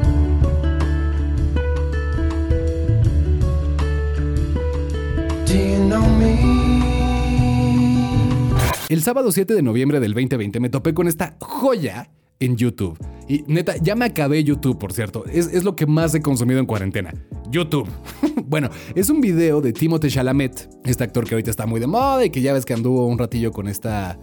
El 8.89 9.01
sábado 9.01 9.31
7 9.31 9.53
de 9.53 9.61
noviembre 9.61 9.99
del 9.99 10.13
2020 10.13 10.59
me 10.59 10.69
topé 10.69 10.93
con 10.93 11.07
esta 11.07 11.37
joya 11.39 12.09
en 12.41 12.57
YouTube. 12.57 12.97
Y 13.29 13.43
neta, 13.47 13.75
ya 13.81 13.95
me 13.95 14.05
acabé 14.05 14.43
YouTube, 14.43 14.77
por 14.77 14.91
cierto. 14.91 15.23
Es, 15.25 15.47
es 15.53 15.63
lo 15.63 15.75
que 15.75 15.85
más 15.85 16.13
he 16.13 16.21
consumido 16.21 16.59
en 16.59 16.65
cuarentena. 16.65 17.13
YouTube. 17.49 17.87
bueno, 18.45 18.69
es 18.95 19.09
un 19.09 19.21
video 19.21 19.61
de 19.61 19.71
Timothée 19.71 20.09
Chalamet, 20.09 20.69
este 20.83 21.03
actor 21.03 21.25
que 21.25 21.35
ahorita 21.35 21.51
está 21.51 21.65
muy 21.65 21.79
de 21.79 21.87
moda 21.87 22.25
y 22.25 22.29
que 22.29 22.41
ya 22.41 22.51
ves 22.51 22.65
que 22.65 22.73
anduvo 22.73 23.07
un 23.07 23.17
ratillo 23.17 23.51
con 23.51 23.67
esta... 23.67 24.19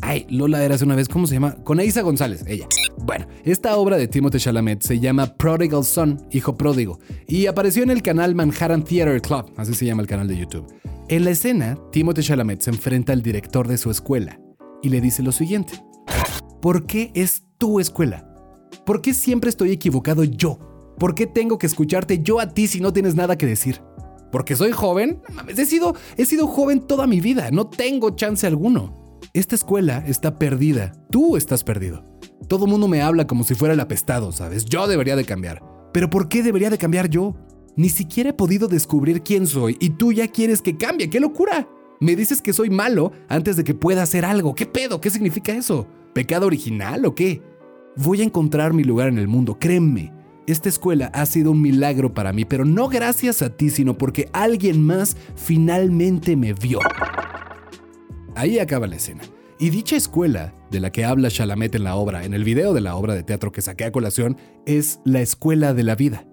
Ay, 0.00 0.26
Lola 0.30 0.64
era 0.64 0.76
hace 0.76 0.84
una 0.84 0.94
vez, 0.94 1.08
¿cómo 1.08 1.26
se 1.26 1.34
llama? 1.34 1.56
Con 1.64 1.80
Eiza 1.80 2.02
González, 2.02 2.44
ella. 2.46 2.66
Bueno, 2.98 3.26
esta 3.44 3.76
obra 3.76 3.96
de 3.96 4.06
Timothée 4.06 4.40
Chalamet 4.40 4.82
se 4.82 5.00
llama 5.00 5.26
Prodigal 5.36 5.84
Son, 5.84 6.20
Hijo 6.30 6.56
Pródigo, 6.56 6.98
y 7.26 7.46
apareció 7.46 7.82
en 7.82 7.90
el 7.90 8.02
canal 8.02 8.34
Manhattan 8.34 8.84
Theater 8.84 9.20
Club, 9.20 9.52
así 9.56 9.74
se 9.74 9.86
llama 9.86 10.02
el 10.02 10.08
canal 10.08 10.28
de 10.28 10.36
YouTube. 10.36 10.66
En 11.08 11.24
la 11.24 11.30
escena, 11.30 11.78
Timothée 11.90 12.22
Chalamet 12.22 12.60
se 12.60 12.70
enfrenta 12.70 13.12
al 13.12 13.22
director 13.22 13.66
de 13.66 13.78
su 13.78 13.90
escuela 13.90 14.38
y 14.82 14.88
le 14.88 15.00
dice 15.00 15.22
lo 15.22 15.32
siguiente. 15.32 15.82
¿Por 16.60 16.86
qué 16.86 17.10
es 17.14 17.44
tu 17.58 17.80
escuela? 17.80 18.28
¿Por 18.84 19.00
qué 19.00 19.14
siempre 19.14 19.50
estoy 19.50 19.72
equivocado 19.72 20.22
yo? 20.24 20.58
¿Por 20.98 21.14
qué 21.14 21.26
tengo 21.26 21.58
que 21.58 21.66
escucharte 21.66 22.20
yo 22.22 22.40
a 22.40 22.50
ti 22.50 22.66
si 22.66 22.80
no 22.80 22.92
tienes 22.92 23.14
nada 23.14 23.38
que 23.38 23.46
decir? 23.46 23.80
¿Porque 24.30 24.56
soy 24.56 24.72
joven? 24.72 25.22
He 25.56 25.64
sido, 25.64 25.94
he 26.16 26.24
sido 26.24 26.46
joven 26.46 26.86
toda 26.86 27.06
mi 27.06 27.20
vida, 27.20 27.50
no 27.50 27.68
tengo 27.68 28.10
chance 28.10 28.46
alguno. 28.46 29.07
Esta 29.34 29.54
escuela 29.54 30.02
está 30.06 30.38
perdida, 30.38 30.92
tú 31.10 31.36
estás 31.36 31.64
perdido. 31.64 32.04
Todo 32.48 32.66
mundo 32.66 32.88
me 32.88 33.02
habla 33.02 33.26
como 33.26 33.44
si 33.44 33.54
fuera 33.54 33.74
el 33.74 33.80
apestado, 33.80 34.32
¿sabes? 34.32 34.64
Yo 34.64 34.86
debería 34.86 35.16
de 35.16 35.24
cambiar. 35.24 35.62
Pero 35.92 36.10
¿por 36.10 36.28
qué 36.28 36.42
debería 36.42 36.70
de 36.70 36.78
cambiar 36.78 37.08
yo? 37.08 37.36
Ni 37.76 37.88
siquiera 37.90 38.30
he 38.30 38.34
podido 38.34 38.68
descubrir 38.68 39.22
quién 39.22 39.46
soy 39.46 39.76
y 39.80 39.90
tú 39.90 40.12
ya 40.12 40.28
quieres 40.28 40.62
que 40.62 40.76
cambie, 40.76 41.10
¡qué 41.10 41.20
locura! 41.20 41.68
Me 42.00 42.16
dices 42.16 42.40
que 42.40 42.52
soy 42.52 42.70
malo 42.70 43.12
antes 43.28 43.56
de 43.56 43.64
que 43.64 43.74
pueda 43.74 44.02
hacer 44.02 44.24
algo. 44.24 44.54
¿Qué 44.54 44.66
pedo? 44.66 45.00
¿Qué 45.00 45.10
significa 45.10 45.52
eso? 45.52 45.86
¿Pecado 46.14 46.46
original 46.46 47.04
o 47.06 47.14
qué? 47.14 47.42
Voy 47.96 48.20
a 48.20 48.24
encontrar 48.24 48.72
mi 48.72 48.84
lugar 48.84 49.08
en 49.08 49.18
el 49.18 49.28
mundo, 49.28 49.58
créeme. 49.58 50.12
Esta 50.46 50.68
escuela 50.68 51.10
ha 51.12 51.26
sido 51.26 51.50
un 51.50 51.60
milagro 51.60 52.14
para 52.14 52.32
mí, 52.32 52.44
pero 52.44 52.64
no 52.64 52.88
gracias 52.88 53.42
a 53.42 53.50
ti, 53.50 53.70
sino 53.70 53.98
porque 53.98 54.30
alguien 54.32 54.82
más 54.82 55.16
finalmente 55.34 56.36
me 56.36 56.54
vio. 56.54 56.78
Ahí 58.38 58.60
acaba 58.60 58.86
la 58.86 58.94
escena. 58.94 59.22
Y 59.58 59.70
dicha 59.70 59.96
escuela, 59.96 60.54
de 60.70 60.78
la 60.78 60.92
que 60.92 61.04
habla 61.04 61.28
Chalamet 61.28 61.74
en 61.74 61.82
la 61.82 61.96
obra, 61.96 62.24
en 62.24 62.34
el 62.34 62.44
video 62.44 62.72
de 62.72 62.80
la 62.80 62.94
obra 62.94 63.14
de 63.14 63.24
teatro 63.24 63.50
que 63.50 63.62
saqué 63.62 63.84
a 63.84 63.90
colación, 63.90 64.36
es 64.64 65.00
la 65.04 65.20
escuela 65.20 65.74
de 65.74 65.82
la 65.82 65.96
vida. 65.96 66.24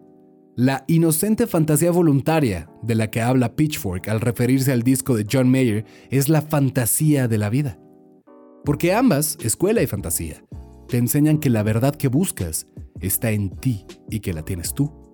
La 0.56 0.86
inocente 0.88 1.48
fantasía 1.48 1.90
voluntaria 1.90 2.70
de 2.84 2.94
la 2.94 3.10
que 3.10 3.24
habla 3.24 3.56
Pitchfork 3.56 4.08
al 4.08 4.22
referirse 4.22 4.72
al 4.72 4.84
disco 4.84 5.16
de 5.16 5.26
John 5.30 5.50
Mayer 5.50 5.84
es 6.12 6.30
la 6.30 6.44
fantasía 6.44 7.28
de 7.28 7.40
la 7.40 7.50
vida. 7.50 7.80
Porque 8.64 8.94
ambas, 8.94 9.40
escuela 9.42 9.82
y 9.82 9.88
fantasía, 9.88 10.44
te 10.88 10.98
enseñan 10.98 11.40
que 11.40 11.50
la 11.50 11.64
verdad 11.64 11.96
que 11.96 12.08
buscas 12.08 12.68
está 13.02 13.32
en 13.32 13.50
ti 13.50 13.88
y 14.12 14.20
que 14.20 14.34
la 14.34 14.44
tienes 14.44 14.76
tú. 14.76 15.05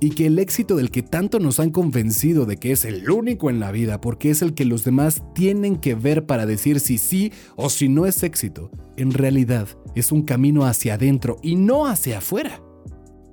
Y 0.00 0.10
que 0.10 0.26
el 0.26 0.38
éxito 0.38 0.76
del 0.76 0.90
que 0.90 1.02
tanto 1.02 1.38
nos 1.38 1.58
han 1.58 1.70
convencido 1.70 2.44
de 2.44 2.58
que 2.58 2.72
es 2.72 2.84
el 2.84 3.10
único 3.10 3.48
en 3.48 3.60
la 3.60 3.72
vida 3.72 4.00
porque 4.00 4.30
es 4.30 4.42
el 4.42 4.54
que 4.54 4.66
los 4.66 4.84
demás 4.84 5.22
tienen 5.34 5.76
que 5.76 5.94
ver 5.94 6.26
para 6.26 6.44
decir 6.44 6.80
si 6.80 6.98
sí 6.98 7.32
o 7.56 7.70
si 7.70 7.88
no 7.88 8.04
es 8.04 8.22
éxito, 8.22 8.70
en 8.96 9.12
realidad 9.12 9.68
es 9.94 10.12
un 10.12 10.22
camino 10.22 10.66
hacia 10.66 10.94
adentro 10.94 11.38
y 11.42 11.56
no 11.56 11.86
hacia 11.86 12.18
afuera. 12.18 12.60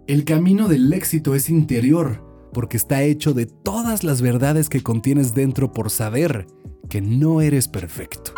El 0.08 0.24
camino 0.24 0.68
del 0.68 0.92
éxito 0.94 1.36
es 1.36 1.50
interior 1.50 2.24
porque 2.54 2.78
está 2.78 3.04
hecho 3.04 3.34
de 3.34 3.46
todas 3.46 4.04
las 4.04 4.22
verdades 4.22 4.70
que 4.70 4.82
contienes 4.82 5.34
dentro 5.34 5.74
por 5.74 5.90
saber 5.90 6.48
que 6.90 7.02
no 7.02 7.42
eres 7.42 7.68
perfecto. 7.68 8.34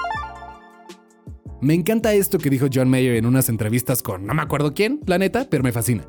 Me 1.62 1.74
encanta 1.74 2.14
esto 2.14 2.38
que 2.38 2.50
dijo 2.50 2.68
John 2.74 2.90
Mayer 2.90 3.16
en 3.16 3.26
unas 3.26 3.50
entrevistas 3.50 4.02
con 4.02 4.26
no 4.26 4.34
me 4.34 4.42
acuerdo 4.42 4.74
quién, 4.74 5.02
la 5.06 5.18
neta, 5.18 5.48
pero 5.50 5.64
me 5.64 5.72
fascina. 5.72 6.08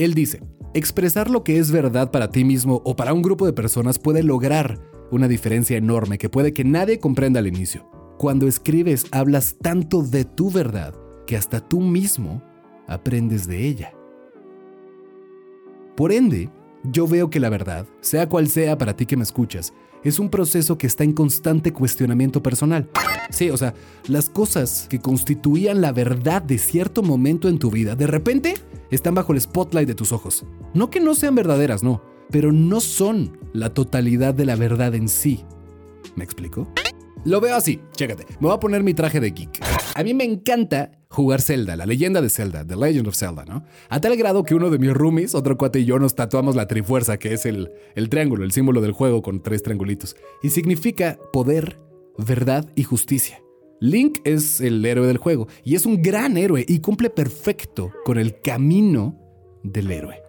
Él 0.00 0.14
dice, 0.14 0.42
expresar 0.72 1.28
lo 1.28 1.44
que 1.44 1.58
es 1.58 1.70
verdad 1.70 2.10
para 2.10 2.30
ti 2.30 2.42
mismo 2.42 2.80
o 2.86 2.96
para 2.96 3.12
un 3.12 3.20
grupo 3.20 3.44
de 3.44 3.52
personas 3.52 3.98
puede 3.98 4.22
lograr 4.22 4.80
una 5.10 5.28
diferencia 5.28 5.76
enorme 5.76 6.16
que 6.16 6.30
puede 6.30 6.54
que 6.54 6.64
nadie 6.64 6.98
comprenda 6.98 7.38
al 7.38 7.46
inicio. 7.46 7.86
Cuando 8.16 8.48
escribes 8.48 9.04
hablas 9.10 9.56
tanto 9.60 10.02
de 10.02 10.24
tu 10.24 10.50
verdad 10.50 10.94
que 11.26 11.36
hasta 11.36 11.60
tú 11.60 11.82
mismo 11.82 12.42
aprendes 12.86 13.46
de 13.46 13.66
ella. 13.66 13.92
Por 15.98 16.12
ende, 16.12 16.48
yo 16.82 17.06
veo 17.06 17.28
que 17.28 17.38
la 17.38 17.50
verdad, 17.50 17.86
sea 18.00 18.26
cual 18.26 18.48
sea 18.48 18.78
para 18.78 18.96
ti 18.96 19.04
que 19.04 19.18
me 19.18 19.22
escuchas, 19.22 19.74
es 20.02 20.18
un 20.18 20.30
proceso 20.30 20.78
que 20.78 20.86
está 20.86 21.04
en 21.04 21.12
constante 21.12 21.74
cuestionamiento 21.74 22.42
personal. 22.42 22.88
Sí, 23.28 23.50
o 23.50 23.56
sea, 23.58 23.74
las 24.08 24.30
cosas 24.30 24.86
que 24.88 24.98
constituían 24.98 25.82
la 25.82 25.92
verdad 25.92 26.40
de 26.40 26.56
cierto 26.56 27.02
momento 27.02 27.50
en 27.50 27.58
tu 27.58 27.70
vida, 27.70 27.96
de 27.96 28.06
repente 28.06 28.54
están 28.90 29.14
bajo 29.14 29.32
el 29.32 29.40
spotlight 29.40 29.88
de 29.88 29.94
tus 29.94 30.12
ojos. 30.12 30.44
No 30.74 30.90
que 30.90 31.00
no 31.00 31.14
sean 31.14 31.34
verdaderas, 31.34 31.82
no, 31.82 32.02
pero 32.30 32.52
no 32.52 32.80
son 32.80 33.38
la 33.52 33.74
totalidad 33.74 34.34
de 34.34 34.44
la 34.44 34.56
verdad 34.56 34.94
en 34.94 35.08
sí. 35.08 35.44
¿Me 36.16 36.24
explico? 36.24 36.68
Lo 37.24 37.40
veo 37.40 37.54
así, 37.54 37.80
chécate. 37.96 38.24
Me 38.40 38.48
voy 38.48 38.54
a 38.54 38.60
poner 38.60 38.82
mi 38.82 38.94
traje 38.94 39.20
de 39.20 39.30
geek. 39.30 39.60
A 39.94 40.02
mí 40.02 40.14
me 40.14 40.24
encanta 40.24 40.92
jugar 41.08 41.42
Zelda, 41.42 41.76
la 41.76 41.84
leyenda 41.84 42.22
de 42.22 42.30
Zelda, 42.30 42.66
The 42.66 42.76
Legend 42.76 43.08
of 43.08 43.16
Zelda, 43.16 43.44
¿no? 43.44 43.64
A 43.90 44.00
tal 44.00 44.16
grado 44.16 44.44
que 44.44 44.54
uno 44.54 44.70
de 44.70 44.78
mis 44.78 44.94
roomies, 44.94 45.34
otro 45.34 45.58
cuate 45.58 45.80
y 45.80 45.84
yo 45.84 45.98
nos 45.98 46.14
tatuamos 46.14 46.56
la 46.56 46.66
trifuerza, 46.66 47.18
que 47.18 47.34
es 47.34 47.44
el, 47.44 47.70
el 47.94 48.08
triángulo, 48.08 48.44
el 48.44 48.52
símbolo 48.52 48.80
del 48.80 48.92
juego 48.92 49.20
con 49.20 49.42
tres 49.42 49.62
triangulitos. 49.62 50.16
Y 50.42 50.50
significa 50.50 51.18
poder, 51.32 51.78
verdad 52.16 52.70
y 52.74 52.84
justicia. 52.84 53.42
Link 53.80 54.18
es 54.24 54.60
el 54.60 54.84
héroe 54.84 55.06
del 55.06 55.16
juego 55.16 55.48
y 55.64 55.74
es 55.74 55.86
un 55.86 56.02
gran 56.02 56.36
héroe 56.36 56.64
y 56.68 56.80
cumple 56.80 57.08
perfecto 57.08 57.90
con 58.04 58.18
el 58.18 58.40
camino 58.42 59.18
del 59.62 59.90
héroe. 59.90 60.22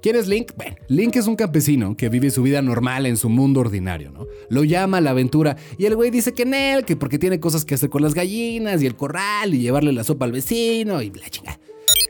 ¿Quién 0.00 0.16
es 0.16 0.28
Link? 0.28 0.52
Bueno, 0.56 0.76
Link 0.88 1.16
es 1.16 1.26
un 1.26 1.36
campesino 1.36 1.96
que 1.96 2.08
vive 2.08 2.30
su 2.30 2.42
vida 2.42 2.62
normal 2.62 3.06
en 3.06 3.16
su 3.16 3.28
mundo 3.28 3.60
ordinario, 3.60 4.10
¿no? 4.10 4.26
Lo 4.50 4.62
llama 4.64 4.98
a 4.98 5.00
la 5.00 5.10
aventura 5.10 5.56
y 5.78 5.86
el 5.86 5.96
güey 5.96 6.10
dice 6.10 6.32
que 6.32 6.42
en 6.42 6.54
él, 6.54 6.84
que 6.84 6.96
porque 6.96 7.18
tiene 7.18 7.40
cosas 7.40 7.64
que 7.64 7.74
hacer 7.74 7.90
con 7.90 8.02
las 8.02 8.14
gallinas 8.14 8.82
y 8.82 8.86
el 8.86 8.96
corral 8.96 9.54
y 9.54 9.60
llevarle 9.60 9.92
la 9.92 10.04
sopa 10.04 10.24
al 10.24 10.32
vecino 10.32 11.02
y 11.02 11.10
la 11.10 11.28
chinga. 11.28 11.58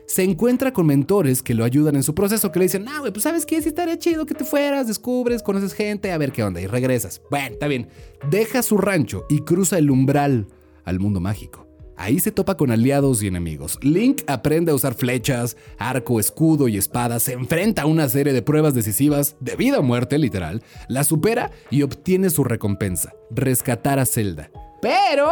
Se 0.05 0.23
encuentra 0.23 0.73
con 0.73 0.85
mentores 0.85 1.41
que 1.41 1.55
lo 1.55 1.63
ayudan 1.63 1.95
en 1.95 2.03
su 2.03 2.13
proceso, 2.13 2.51
que 2.51 2.59
le 2.59 2.65
dicen, 2.65 2.87
ah, 2.87 2.99
güey, 2.99 3.11
pues 3.11 3.23
sabes 3.23 3.47
qué, 3.47 3.59
si 3.63 3.69
estaría 3.69 3.97
chido 3.97 4.27
que 4.27 4.35
te 4.35 4.43
fueras, 4.43 4.87
descubres, 4.87 5.41
conoces 5.41 5.73
gente, 5.73 6.11
a 6.11 6.19
ver 6.19 6.31
qué 6.31 6.43
onda 6.43 6.61
y 6.61 6.67
regresas. 6.67 7.21
Bueno, 7.31 7.53
está 7.53 7.67
bien. 7.67 7.89
Deja 8.29 8.61
su 8.61 8.77
rancho 8.77 9.25
y 9.27 9.39
cruza 9.39 9.79
el 9.79 9.89
umbral 9.89 10.47
al 10.85 10.99
mundo 10.99 11.19
mágico. 11.19 11.67
Ahí 11.95 12.19
se 12.19 12.31
topa 12.31 12.57
con 12.57 12.71
aliados 12.71 13.21
y 13.21 13.27
enemigos. 13.27 13.77
Link 13.81 14.23
aprende 14.27 14.71
a 14.71 14.75
usar 14.75 14.95
flechas, 14.95 15.57
arco, 15.77 16.19
escudo 16.19 16.67
y 16.67 16.77
espada, 16.77 17.19
se 17.19 17.33
enfrenta 17.33 17.83
a 17.83 17.85
una 17.85 18.09
serie 18.09 18.33
de 18.33 18.41
pruebas 18.41 18.73
decisivas, 18.73 19.35
de 19.39 19.55
vida 19.55 19.79
o 19.79 19.83
muerte 19.83 20.17
literal, 20.17 20.63
la 20.87 21.03
supera 21.03 21.51
y 21.69 21.83
obtiene 21.83 22.29
su 22.29 22.43
recompensa, 22.43 23.13
rescatar 23.29 23.99
a 23.99 24.05
Zelda. 24.05 24.49
Pero 24.81 25.31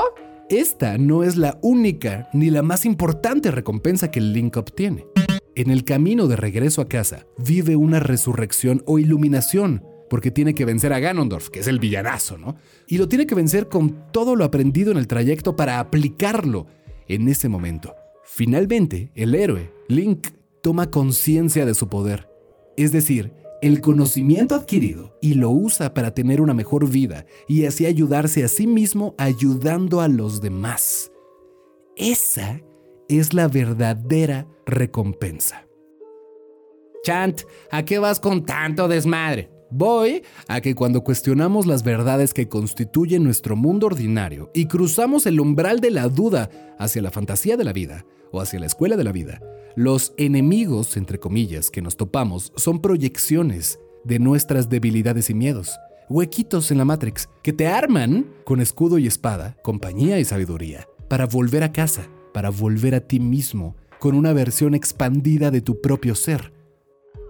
esta 0.49 0.97
no 0.97 1.23
es 1.23 1.35
la 1.35 1.57
única 1.61 2.29
ni 2.33 2.49
la 2.49 2.61
más 2.61 2.85
importante 2.85 3.51
recompensa 3.51 4.11
que 4.11 4.21
Link 4.21 4.55
obtiene. 4.57 5.05
En 5.55 5.69
el 5.69 5.83
camino 5.83 6.27
de 6.27 6.37
regreso 6.37 6.81
a 6.81 6.87
casa, 6.87 7.25
vive 7.37 7.75
una 7.75 7.99
resurrección 7.99 8.83
o 8.85 8.99
iluminación, 8.99 9.83
porque 10.11 10.29
tiene 10.29 10.53
que 10.53 10.65
vencer 10.65 10.91
a 10.91 10.99
Ganondorf, 10.99 11.47
que 11.47 11.61
es 11.61 11.67
el 11.67 11.79
villanazo, 11.79 12.37
¿no? 12.37 12.57
Y 12.85 12.97
lo 12.97 13.07
tiene 13.07 13.25
que 13.25 13.33
vencer 13.33 13.69
con 13.69 14.11
todo 14.11 14.35
lo 14.35 14.43
aprendido 14.43 14.91
en 14.91 14.97
el 14.97 15.07
trayecto 15.07 15.55
para 15.55 15.79
aplicarlo 15.79 16.67
en 17.07 17.29
ese 17.29 17.47
momento. 17.47 17.95
Finalmente, 18.25 19.13
el 19.15 19.33
héroe, 19.33 19.71
Link, 19.87 20.27
toma 20.61 20.91
conciencia 20.91 21.65
de 21.65 21.73
su 21.73 21.87
poder, 21.87 22.27
es 22.75 22.91
decir, 22.91 23.31
el 23.61 23.79
conocimiento 23.79 24.53
adquirido 24.53 25.17
y 25.21 25.35
lo 25.35 25.49
usa 25.49 25.93
para 25.93 26.13
tener 26.13 26.41
una 26.41 26.53
mejor 26.53 26.89
vida 26.89 27.25
y 27.47 27.63
así 27.63 27.85
ayudarse 27.85 28.43
a 28.43 28.49
sí 28.49 28.67
mismo 28.67 29.15
ayudando 29.17 30.01
a 30.01 30.09
los 30.09 30.41
demás. 30.41 31.09
Esa 31.95 32.59
es 33.07 33.33
la 33.33 33.47
verdadera 33.47 34.45
recompensa. 34.65 35.65
Chant, 37.05 37.43
¿a 37.71 37.85
qué 37.85 37.97
vas 37.97 38.19
con 38.19 38.45
tanto 38.45 38.89
desmadre? 38.89 39.60
Voy 39.73 40.23
a 40.49 40.59
que 40.59 40.75
cuando 40.75 41.01
cuestionamos 41.01 41.65
las 41.65 41.83
verdades 41.83 42.33
que 42.33 42.49
constituyen 42.49 43.23
nuestro 43.23 43.55
mundo 43.55 43.87
ordinario 43.87 44.51
y 44.53 44.65
cruzamos 44.65 45.25
el 45.25 45.39
umbral 45.39 45.79
de 45.79 45.91
la 45.91 46.09
duda 46.09 46.49
hacia 46.77 47.01
la 47.01 47.09
fantasía 47.09 47.55
de 47.55 47.63
la 47.63 47.71
vida 47.71 48.05
o 48.33 48.41
hacia 48.41 48.59
la 48.59 48.65
escuela 48.65 48.97
de 48.97 49.05
la 49.05 49.13
vida, 49.13 49.39
los 49.77 50.13
enemigos, 50.17 50.97
entre 50.97 51.21
comillas, 51.21 51.71
que 51.71 51.81
nos 51.81 51.95
topamos 51.95 52.51
son 52.57 52.81
proyecciones 52.81 53.79
de 54.03 54.19
nuestras 54.19 54.67
debilidades 54.67 55.29
y 55.29 55.35
miedos, 55.35 55.79
huequitos 56.09 56.69
en 56.71 56.77
la 56.77 56.85
Matrix 56.85 57.29
que 57.41 57.53
te 57.53 57.67
arman 57.67 58.27
con 58.43 58.59
escudo 58.59 58.97
y 58.97 59.07
espada, 59.07 59.55
compañía 59.63 60.19
y 60.19 60.25
sabiduría, 60.25 60.85
para 61.07 61.27
volver 61.27 61.63
a 61.63 61.71
casa, 61.71 62.09
para 62.33 62.49
volver 62.49 62.93
a 62.93 63.07
ti 63.07 63.21
mismo, 63.21 63.77
con 63.99 64.15
una 64.15 64.33
versión 64.33 64.73
expandida 64.73 65.49
de 65.49 65.61
tu 65.61 65.79
propio 65.79 66.13
ser. 66.15 66.51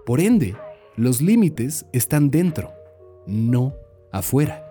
Por 0.08 0.20
ende, 0.20 0.56
los 1.02 1.22
límites 1.22 1.86
están 1.94 2.30
dentro, 2.30 2.72
no 3.26 3.76
afuera. 4.12 4.68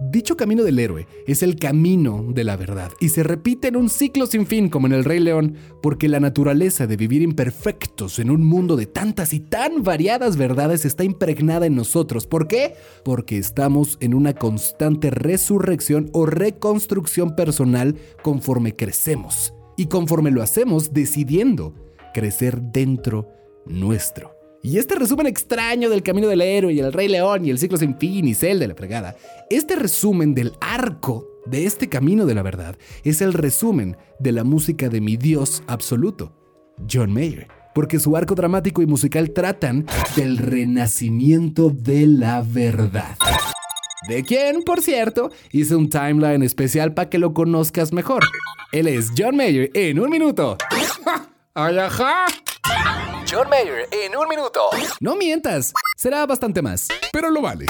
Dicho 0.00 0.34
camino 0.34 0.62
del 0.62 0.78
héroe 0.78 1.06
es 1.26 1.42
el 1.42 1.56
camino 1.56 2.24
de 2.28 2.42
la 2.42 2.56
verdad 2.56 2.90
y 3.00 3.10
se 3.10 3.22
repite 3.22 3.68
en 3.68 3.76
un 3.76 3.90
ciclo 3.90 4.26
sin 4.26 4.46
fin 4.46 4.70
como 4.70 4.86
en 4.86 4.94
el 4.94 5.04
Rey 5.04 5.20
León 5.20 5.56
porque 5.82 6.08
la 6.08 6.20
naturaleza 6.20 6.86
de 6.86 6.96
vivir 6.96 7.20
imperfectos 7.20 8.18
en 8.18 8.30
un 8.30 8.42
mundo 8.42 8.76
de 8.76 8.86
tantas 8.86 9.34
y 9.34 9.40
tan 9.40 9.82
variadas 9.82 10.38
verdades 10.38 10.86
está 10.86 11.04
impregnada 11.04 11.66
en 11.66 11.74
nosotros. 11.74 12.26
¿Por 12.26 12.48
qué? 12.48 12.76
Porque 13.04 13.36
estamos 13.36 13.98
en 14.00 14.14
una 14.14 14.32
constante 14.32 15.10
resurrección 15.10 16.08
o 16.14 16.24
reconstrucción 16.24 17.36
personal 17.36 17.96
conforme 18.22 18.76
crecemos 18.76 19.52
y 19.76 19.86
conforme 19.86 20.30
lo 20.30 20.42
hacemos 20.42 20.94
decidiendo 20.94 21.74
crecer 22.14 22.62
dentro 22.62 23.28
nuestro. 23.66 24.39
Y 24.62 24.76
este 24.76 24.94
resumen 24.94 25.26
extraño 25.26 25.88
del 25.88 26.02
camino 26.02 26.28
del 26.28 26.42
héroe 26.42 26.72
y 26.72 26.80
el 26.80 26.92
Rey 26.92 27.08
León 27.08 27.46
y 27.46 27.50
el 27.50 27.58
ciclo 27.58 27.78
sin 27.78 27.96
fin 27.96 28.28
y 28.28 28.34
Cel 28.34 28.58
de 28.58 28.68
la 28.68 28.74
fregada, 28.74 29.16
este 29.48 29.74
resumen 29.74 30.34
del 30.34 30.52
arco 30.60 31.26
de 31.46 31.64
este 31.64 31.88
camino 31.88 32.26
de 32.26 32.34
la 32.34 32.42
verdad 32.42 32.76
es 33.02 33.22
el 33.22 33.32
resumen 33.32 33.96
de 34.18 34.32
la 34.32 34.44
música 34.44 34.90
de 34.90 35.00
mi 35.00 35.16
Dios 35.16 35.62
absoluto, 35.66 36.36
John 36.90 37.10
Mayer. 37.12 37.48
Porque 37.74 37.98
su 37.98 38.14
arco 38.16 38.34
dramático 38.34 38.82
y 38.82 38.86
musical 38.86 39.30
tratan 39.30 39.86
del 40.14 40.36
renacimiento 40.36 41.70
de 41.70 42.06
la 42.06 42.42
verdad. 42.42 43.16
De 44.08 44.24
quien, 44.24 44.62
por 44.62 44.82
cierto, 44.82 45.30
hice 45.52 45.74
un 45.76 45.88
timeline 45.88 46.42
especial 46.42 46.92
para 46.92 47.08
que 47.08 47.18
lo 47.18 47.32
conozcas 47.32 47.92
mejor. 47.92 48.24
Él 48.72 48.88
es 48.88 49.12
John 49.16 49.36
Mayer 49.36 49.70
en 49.72 50.00
un 50.00 50.10
minuto. 50.10 50.58
¡Ay, 51.54 51.78
ajá! 51.78 52.26
John 53.28 53.48
Mayer 53.48 53.88
en 53.90 54.16
un 54.16 54.28
minuto. 54.28 54.60
No 55.00 55.16
mientas, 55.16 55.72
será 55.96 56.24
bastante 56.24 56.62
más, 56.62 56.86
pero 57.12 57.28
lo 57.30 57.42
vale. 57.42 57.66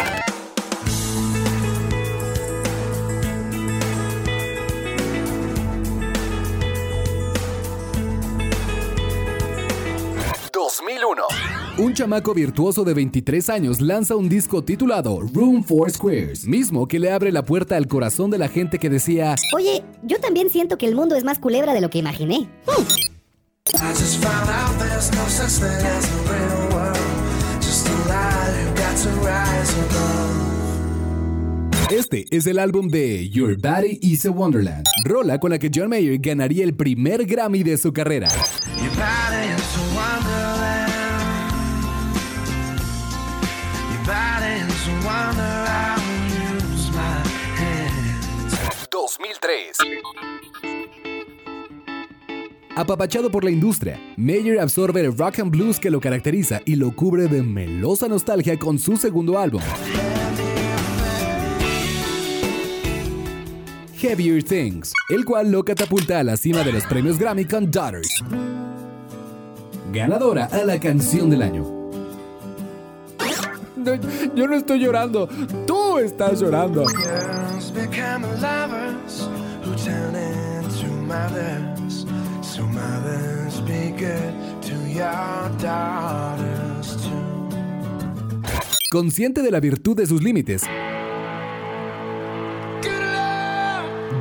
Un 11.79 11.95
chamaco 11.95 12.35
virtuoso 12.35 12.85
de 12.85 12.93
23 12.93 13.49
años 13.49 13.81
lanza 13.81 14.15
un 14.15 14.29
disco 14.29 14.63
titulado 14.63 15.21
Room 15.33 15.65
for 15.65 15.91
Squares, 15.91 16.47
mismo 16.47 16.87
que 16.87 16.99
le 16.99 17.11
abre 17.11 17.33
la 17.33 17.43
puerta 17.43 17.77
al 17.77 17.87
corazón 17.87 18.31
de 18.31 18.37
la 18.37 18.49
gente 18.49 18.79
que 18.79 18.91
decía, 18.91 19.37
Oye, 19.57 19.83
yo 20.03 20.21
también 20.21 20.51
siento 20.51 20.77
que 20.77 20.87
el 20.87 20.95
mundo 20.95 21.17
es 21.17 21.25
más 21.25 21.39
culebra 21.39 21.73
de 21.73 21.81
lo 21.81 21.89
que 21.89 21.99
imaginé. 21.99 22.51
I 23.79 23.93
just 23.93 24.23
found 24.23 24.49
out 24.51 24.79
there's 24.79 25.11
no 25.13 25.25
such 25.29 25.61
thing 25.63 25.87
as 25.87 26.09
the 26.09 26.17
real 26.33 26.69
world. 26.75 26.99
Just 27.61 27.89
a 27.89 27.93
lie 28.09 28.61
you 28.61 28.75
got 28.75 28.97
to 28.97 29.09
rise 29.21 29.73
above. 29.79 30.47
Este 31.91 32.27
es 32.31 32.47
el 32.47 32.59
álbum 32.61 32.89
de 32.89 33.29
Your 33.31 33.57
Body 33.57 33.99
is 34.01 34.25
a 34.25 34.31
Wonderland, 34.31 34.87
rola 35.05 35.39
con 35.41 35.51
la 35.51 35.59
que 35.59 35.71
John 35.75 35.89
Mayer 35.89 36.19
ganaría 36.21 36.63
el 36.65 36.75
primer 36.75 37.27
Grammy 37.27 37.63
de 37.65 37.77
su 37.79 37.93
carrera. 37.93 38.29
Your 38.29 38.91
body 38.91 39.49
is 39.57 39.77
a 39.77 39.83
wonderland. 39.97 40.93
Your 43.91 44.05
body 44.07 44.61
is 44.69 44.87
a 44.87 44.95
wonder. 45.05 45.67
I 45.67 45.97
will 46.07 46.65
use 46.65 46.91
my 46.93 47.23
hands. 47.59 48.55
2003. 48.91 50.50
Apapachado 52.81 53.31
por 53.31 53.45
la 53.45 53.51
industria, 53.51 54.01
Mayer 54.17 54.59
absorbe 54.59 55.03
el 55.03 55.15
rock 55.15 55.41
and 55.41 55.51
blues 55.51 55.79
que 55.79 55.91
lo 55.91 56.01
caracteriza 56.01 56.63
y 56.65 56.77
lo 56.77 56.97
cubre 56.97 57.27
de 57.29 57.43
melosa 57.43 58.09
nostalgia 58.09 58.59
con 58.59 58.79
su 58.79 58.97
segundo 58.97 59.39
álbum. 59.39 59.61
Heavier 63.99 64.43
Things, 64.43 64.95
el 65.11 65.27
cual 65.27 65.53
lo 65.53 65.63
catapulta 65.63 66.21
a 66.21 66.25
la 66.25 66.39
cima 66.39 66.63
de 66.65 66.73
los 66.73 66.87
premios 66.87 67.19
Grammy 67.19 67.45
con 67.45 67.71
Daughters. 67.71 68.25
Ganadora 69.93 70.47
a 70.47 70.65
la 70.65 70.81
canción 70.81 71.29
del 71.29 71.43
año. 71.43 71.91
yo 74.35 74.49
no 74.49 74.57
estoy 74.57 74.79
llorando, 74.79 75.29
tú 75.67 75.99
estás 75.99 76.41
llorando. 76.41 76.87
Girls 81.11 82.00
So 82.51 82.67
mothers 82.67 83.61
be 83.61 83.93
good 83.93 84.35
to 84.63 84.75
your 84.89 85.51
daughters 85.63 86.97
too. 86.97 87.49
Consciente 88.91 89.41
de 89.41 89.53
la 89.53 89.61
virtud 89.61 89.97
de 89.97 90.05
sus 90.05 90.21
límites, 90.21 90.65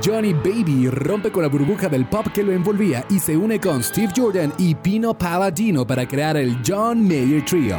Johnny 0.06 0.34
Baby 0.34 0.90
rompe 0.92 1.32
con 1.32 1.42
la 1.42 1.50
burbuja 1.50 1.90
del 1.90 2.08
pop 2.08 2.28
que 2.32 2.44
lo 2.44 2.52
envolvía 2.52 3.04
y 3.10 3.18
se 3.18 3.36
une 3.36 3.60
con 3.60 3.82
Steve 3.82 4.14
Jordan 4.16 4.54
y 4.60 4.76
Pino 4.76 5.18
Palladino 5.18 5.88
para 5.88 6.08
crear 6.08 6.38
el 6.38 6.60
John 6.64 7.02
Mayer 7.08 7.44
Trio. 7.44 7.78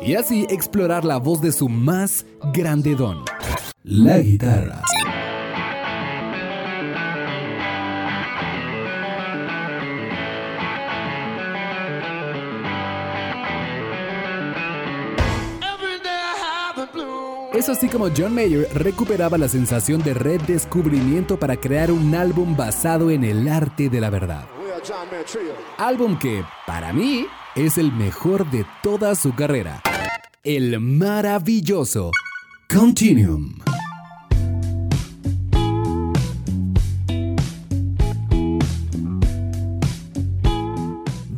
Y 0.00 0.14
así 0.14 0.46
explorar 0.48 1.04
la 1.04 1.16
voz 1.16 1.42
de 1.42 1.50
su 1.50 1.68
más 1.68 2.24
grande 2.52 2.94
don, 2.94 3.24
la 3.82 4.20
guitarra. 4.20 4.84
Es 17.56 17.70
así 17.70 17.88
como 17.88 18.10
John 18.14 18.34
Mayer 18.34 18.68
recuperaba 18.74 19.38
la 19.38 19.48
sensación 19.48 20.02
de 20.02 20.12
redescubrimiento 20.12 21.38
para 21.38 21.56
crear 21.56 21.90
un 21.90 22.14
álbum 22.14 22.54
basado 22.54 23.10
en 23.10 23.24
el 23.24 23.48
arte 23.48 23.88
de 23.88 23.98
la 23.98 24.10
verdad. 24.10 24.44
Álbum 25.78 26.18
que, 26.18 26.44
para 26.66 26.92
mí, 26.92 27.26
es 27.54 27.78
el 27.78 27.92
mejor 27.92 28.50
de 28.50 28.66
toda 28.82 29.14
su 29.14 29.34
carrera. 29.34 29.80
El 30.44 30.78
maravilloso 30.80 32.10
Continuum. 32.68 33.54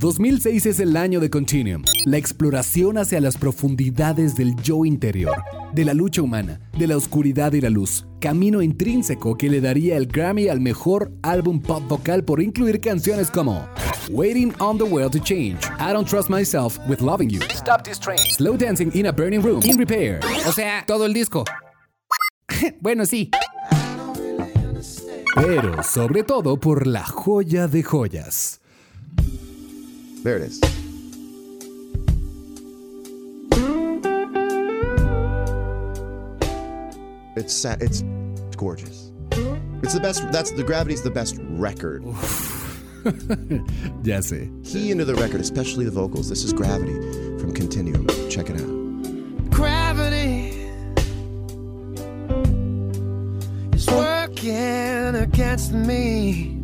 ...2006 0.01 0.67
es 0.67 0.81
el 0.81 0.97
año 0.97 1.21
de 1.21 1.29
Continuum... 1.29 1.83
...la 2.07 2.17
exploración 2.17 2.99
hacia 2.99 3.21
las 3.21 3.37
profundidades 3.37 4.35
del 4.35 4.57
yo 4.57 4.85
interior... 4.85 5.37
...de 5.73 5.85
la 5.85 5.93
lucha 5.95 6.23
humana, 6.23 6.61
de 6.77 6.87
la 6.87 6.97
oscuridad 6.97 7.53
y 7.53 7.61
la 7.61 7.71
luz... 7.71 8.07
...camino 8.21 8.63
intrínseco 8.63 9.37
que 9.37 9.49
le 9.49 9.61
daría 9.61 9.97
el 9.97 10.07
Grammy 10.07 10.49
al 10.49 10.61
mejor 10.61 11.13
álbum 11.23 11.61
pop 11.61 11.83
vocal... 11.89 12.25
...por 12.25 12.43
incluir 12.43 12.81
canciones 12.81 13.31
como... 13.31 13.69
Waiting 14.11 14.55
on 14.59 14.79
the 14.79 14.85
World 14.85 15.13
to 15.13 15.19
Change, 15.19 15.59
I 15.79 15.93
Don't 15.93 16.09
Trust 16.09 16.31
Myself 16.31 16.79
with 16.89 17.03
Loving 17.03 17.29
You, 17.29 17.41
Stop 17.51 17.85
this 17.85 17.99
train. 17.99 18.19
Slow 18.19 18.57
Dancing 18.57 18.91
in 18.95 19.07
a 19.07 19.13
Burning 19.13 19.43
Room, 19.43 19.61
In 19.65 19.77
Repair, 19.77 20.21
o 20.47 20.53
sea, 20.53 20.83
todo 20.87 21.05
el 21.05 21.13
disco. 21.13 21.45
bueno, 22.81 23.05
sí. 23.05 23.31
Pero 25.35 25.83
sobre 25.83 26.23
todo 26.23 26.59
por 26.59 26.87
la 26.87 27.05
joya 27.05 27.69
de 27.69 27.83
joyas. 27.83 28.61
There 30.25 30.39
it 30.39 30.49
is. 30.49 30.78
It's 37.39 37.65
it's 37.65 38.03
gorgeous. 38.57 39.13
It's 39.83 39.95
the 39.95 40.01
best. 40.01 40.31
That's 40.33 40.51
the 40.51 40.65
gravity's 40.65 41.03
the 41.03 41.11
best 41.11 41.37
record. 41.41 42.03
Ya 44.05 44.21
sé. 44.21 44.51
Key 44.65 44.91
into 44.91 45.05
the 45.05 45.15
record, 45.15 45.41
especially 45.41 45.85
the 45.85 45.91
vocals. 45.91 46.29
This 46.29 46.45
is 46.45 46.53
Gravity 46.53 46.93
from 47.39 47.55
Continuum. 47.55 48.07
Check 48.29 48.51
it 48.51 48.61
out. 48.61 49.51
Gravity 49.51 50.67
is 53.73 53.87
working 53.87 55.15
against 55.15 55.73
me. 55.73 56.59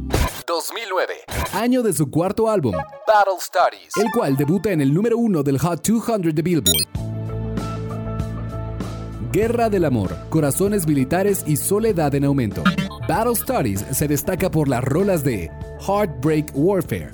2009. 0.47 1.15
Año 1.55 1.83
de 1.83 1.93
su 1.93 2.11
cuarto 2.11 2.51
álbum, 2.51 2.73
Battle 3.07 3.39
Studies. 3.41 3.97
el 3.97 4.11
cual 4.11 4.37
debuta 4.37 4.71
en 4.73 4.81
el 4.81 4.93
número 4.93 5.17
uno 5.17 5.43
del 5.43 5.59
Hot 5.59 5.83
200 5.87 6.35
de 6.35 6.43
Billboard. 6.43 7.04
Guerra 9.35 9.69
del 9.69 9.85
amor, 9.85 10.17
corazones 10.29 10.87
militares 10.87 11.43
y 11.45 11.57
soledad 11.57 12.15
en 12.15 12.25
aumento. 12.25 12.63
Battle 13.09 13.35
Studies 13.35 13.85
se 13.91 14.07
destaca 14.07 14.49
por 14.49 14.69
las 14.69 14.85
rolas 14.85 15.25
de 15.25 15.51
Heartbreak 15.81 16.53
Warfare. 16.55 17.11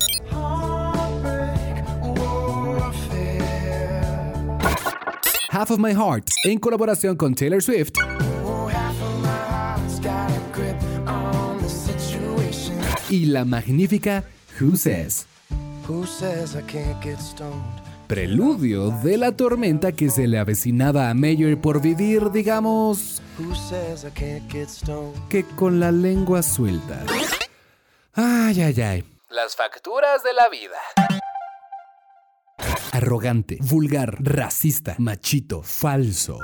Half 5.51 5.71
of 5.71 5.79
My 5.79 5.95
Heart, 5.95 6.29
en 6.45 6.59
colaboración 6.59 7.17
con 7.17 7.35
Taylor 7.35 7.63
Swift, 7.63 7.95
y 13.09 13.25
la 13.25 13.47
magnífica 13.47 14.25
Who 14.61 14.77
Says. 14.77 15.25
Who 15.89 16.05
says 16.05 16.55
I 16.55 16.61
can't 16.71 17.03
get 17.03 17.19
stoned? 17.19 17.90
Preludio 18.11 18.91
de 19.05 19.17
la 19.17 19.37
tormenta 19.37 19.93
que 19.93 20.11
se 20.11 20.27
le 20.27 20.41
avecinaba 20.41 21.11
a 21.11 21.15
Mayer 21.15 21.61
por 21.61 21.81
vivir, 21.81 22.33
digamos, 22.33 23.23
que 25.29 25.45
con 25.55 25.79
la 25.79 25.93
lengua 25.93 26.43
suelta. 26.43 27.05
Ay, 28.15 28.63
ay, 28.63 28.81
ay. 28.83 29.05
Las 29.31 29.55
facturas 29.55 30.25
de 30.25 30.33
la 30.33 30.49
vida. 30.49 30.77
Arrogante, 32.91 33.59
vulgar, 33.61 34.17
racista, 34.19 34.97
machito, 34.99 35.63
falso. 35.63 36.37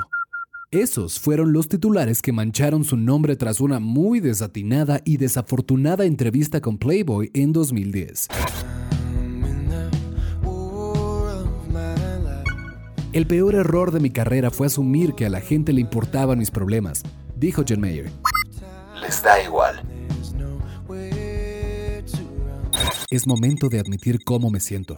Esos 0.71 1.19
fueron 1.19 1.53
los 1.53 1.69
titulares 1.69 2.23
que 2.23 2.31
mancharon 2.31 2.85
su 2.85 2.97
nombre 2.97 3.35
tras 3.35 3.61
una 3.61 3.81
muy 3.81 4.21
desatinada 4.21 5.01
y 5.05 5.17
desafortunada 5.17 6.05
entrevista 6.05 6.61
con 6.61 6.79
Playboy 6.79 7.33
en 7.35 7.53
2010. 7.53 8.29
El 13.17 13.27
peor 13.27 13.55
error 13.55 13.93
de 13.93 14.01
mi 14.01 14.11
carrera 14.11 14.51
fue 14.51 14.67
asumir 14.67 15.15
que 15.15 15.25
a 15.25 15.31
la 15.31 15.41
gente 15.41 15.73
le 15.73 15.81
importaban 15.81 16.39
mis 16.39 16.51
problemas, 16.51 17.03
dijo 17.35 17.65
John 17.67 17.81
Mayer. 17.81 18.13
Les 19.01 19.23
da 19.23 19.43
igual. 19.43 19.83
Es 23.09 23.27
momento 23.27 23.71
de 23.71 23.81
admitir 23.81 24.23
cómo 24.23 24.51
me 24.51 24.61
siento. 24.61 24.95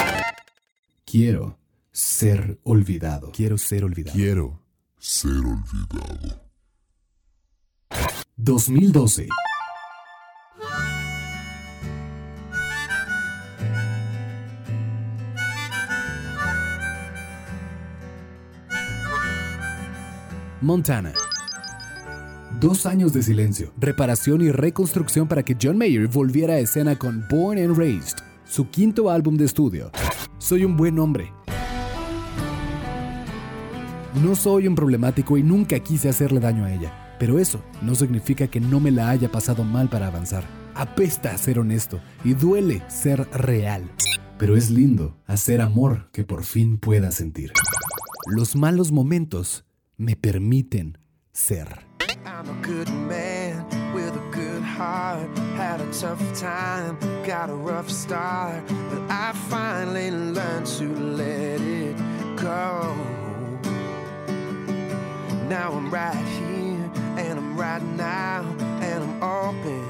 Quiero 1.04 1.60
ser 1.92 2.58
olvidado. 2.64 3.30
Quiero 3.30 3.56
ser 3.56 3.84
olvidado. 3.84 4.16
Quiero 4.16 4.60
ser 4.98 5.30
olvidado. 5.30 6.42
2012. 8.34 9.28
Montana. 20.60 21.12
Dos 22.60 22.84
años 22.84 23.12
de 23.12 23.22
silencio, 23.22 23.72
reparación 23.78 24.40
y 24.40 24.50
reconstrucción 24.50 25.28
para 25.28 25.44
que 25.44 25.56
John 25.60 25.78
Mayer 25.78 26.08
volviera 26.08 26.54
a 26.54 26.58
escena 26.58 26.98
con 26.98 27.24
Born 27.30 27.58
and 27.58 27.78
Raised, 27.78 28.16
su 28.44 28.68
quinto 28.68 29.08
álbum 29.08 29.36
de 29.36 29.44
estudio. 29.44 29.92
Soy 30.38 30.64
un 30.64 30.76
buen 30.76 30.98
hombre. 30.98 31.32
No 34.20 34.34
soy 34.34 34.66
un 34.66 34.74
problemático 34.74 35.36
y 35.38 35.44
nunca 35.44 35.78
quise 35.78 36.08
hacerle 36.08 36.40
daño 36.40 36.64
a 36.64 36.72
ella, 36.72 37.14
pero 37.20 37.38
eso 37.38 37.62
no 37.80 37.94
significa 37.94 38.48
que 38.48 38.58
no 38.58 38.80
me 38.80 38.90
la 38.90 39.10
haya 39.10 39.30
pasado 39.30 39.62
mal 39.62 39.88
para 39.88 40.08
avanzar. 40.08 40.42
Apesta 40.74 41.30
a 41.30 41.38
ser 41.38 41.60
honesto 41.60 42.00
y 42.24 42.34
duele 42.34 42.82
ser 42.88 43.28
real, 43.30 43.88
pero 44.38 44.56
es 44.56 44.70
lindo 44.70 45.16
hacer 45.26 45.60
amor 45.60 46.08
que 46.10 46.24
por 46.24 46.42
fin 46.42 46.78
pueda 46.78 47.12
sentir. 47.12 47.52
Los 48.26 48.56
malos 48.56 48.90
momentos 48.90 49.67
me 49.98 50.14
permiten 50.14 50.96
ser. 51.32 51.66
I'm 52.24 52.48
a 52.48 52.62
good 52.62 52.88
man 52.88 53.64
with 53.92 54.14
a 54.14 54.30
good 54.30 54.62
heart. 54.62 55.36
Had 55.56 55.80
a 55.80 55.92
tough 55.92 56.22
time, 56.38 56.96
got 57.26 57.50
a 57.50 57.54
rough 57.54 57.90
start. 57.90 58.64
But 58.68 59.02
I 59.10 59.32
finally 59.48 60.10
learned 60.10 60.66
to 60.78 60.88
let 60.94 61.60
it 61.60 61.96
go. 62.36 62.94
Now 65.48 65.72
I'm 65.72 65.90
right 65.90 66.14
here, 66.14 66.90
and 67.16 67.38
I'm 67.38 67.56
right 67.56 67.82
now, 67.82 68.42
and 68.80 69.02
I'm 69.02 69.22
open. 69.22 69.84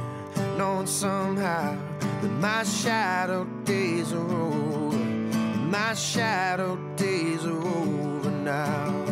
Knowing 0.57 0.87
somehow 0.87 1.77
that 2.23 2.33
my 2.41 2.63
shadow 2.65 3.45
days 3.65 4.13
are 4.13 4.31
over. 4.31 4.97
My 4.97 5.93
shadow 5.95 6.77
days 6.97 7.45
are 7.45 7.63
over 7.63 8.31
now. 8.31 9.08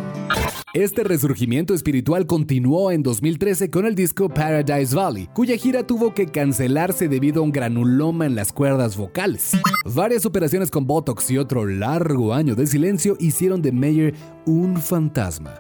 Este 0.77 1.05
resurgimiento 1.05 1.73
espiritual 1.73 2.27
continuó 2.27 2.91
en 2.91 3.03
2013 3.03 3.71
con 3.71 3.87
el 3.87 3.95
disco 3.95 4.29
Paradise 4.29 4.95
Valley, 4.95 5.27
cuya 5.33 5.57
gira 5.57 5.87
tuvo 5.87 6.13
que 6.13 6.27
cancelarse 6.27 7.09
debido 7.09 7.41
a 7.41 7.45
un 7.45 7.51
granuloma 7.51 8.27
en 8.27 8.35
las 8.35 8.53
cuerdas 8.53 8.95
vocales. 8.95 9.53
Varias 9.87 10.27
operaciones 10.27 10.71
con 10.71 10.87
Botox 10.87 11.31
y 11.31 11.39
otro 11.39 11.65
largo 11.65 12.35
año 12.35 12.55
de 12.55 12.67
silencio 12.67 13.17
hicieron 13.19 13.63
de 13.63 13.73
Mayer 13.73 14.15
un 14.45 14.77
fantasma. 14.77 15.55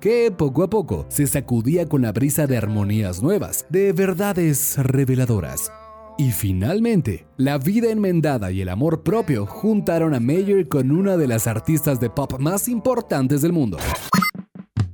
Que 0.00 0.32
poco 0.36 0.64
a 0.64 0.68
poco 0.68 1.06
se 1.08 1.28
sacudía 1.28 1.88
con 1.88 2.02
la 2.02 2.10
brisa 2.10 2.48
de 2.48 2.56
armonías 2.56 3.22
nuevas, 3.22 3.64
de 3.70 3.92
verdades 3.92 4.76
reveladoras. 4.76 5.70
Y 6.18 6.30
finalmente, 6.30 7.26
la 7.36 7.58
vida 7.58 7.90
enmendada 7.90 8.52
y 8.52 8.60
el 8.60 8.68
amor 8.68 9.02
propio 9.02 9.46
juntaron 9.46 10.14
a 10.14 10.20
Mayer 10.20 10.68
con 10.68 10.90
una 10.90 11.16
de 11.16 11.26
las 11.26 11.46
artistas 11.46 12.00
de 12.00 12.10
pop 12.10 12.38
más 12.38 12.68
importantes 12.68 13.42
del 13.42 13.52
mundo, 13.52 13.78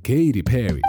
Katy 0.01 0.43
Perry. 0.43 0.81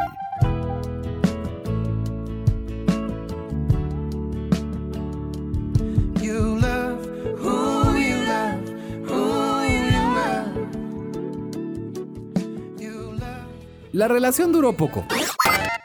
La 13.93 14.09
relación 14.09 14.51
duró 14.51 14.75
poco. 14.75 15.05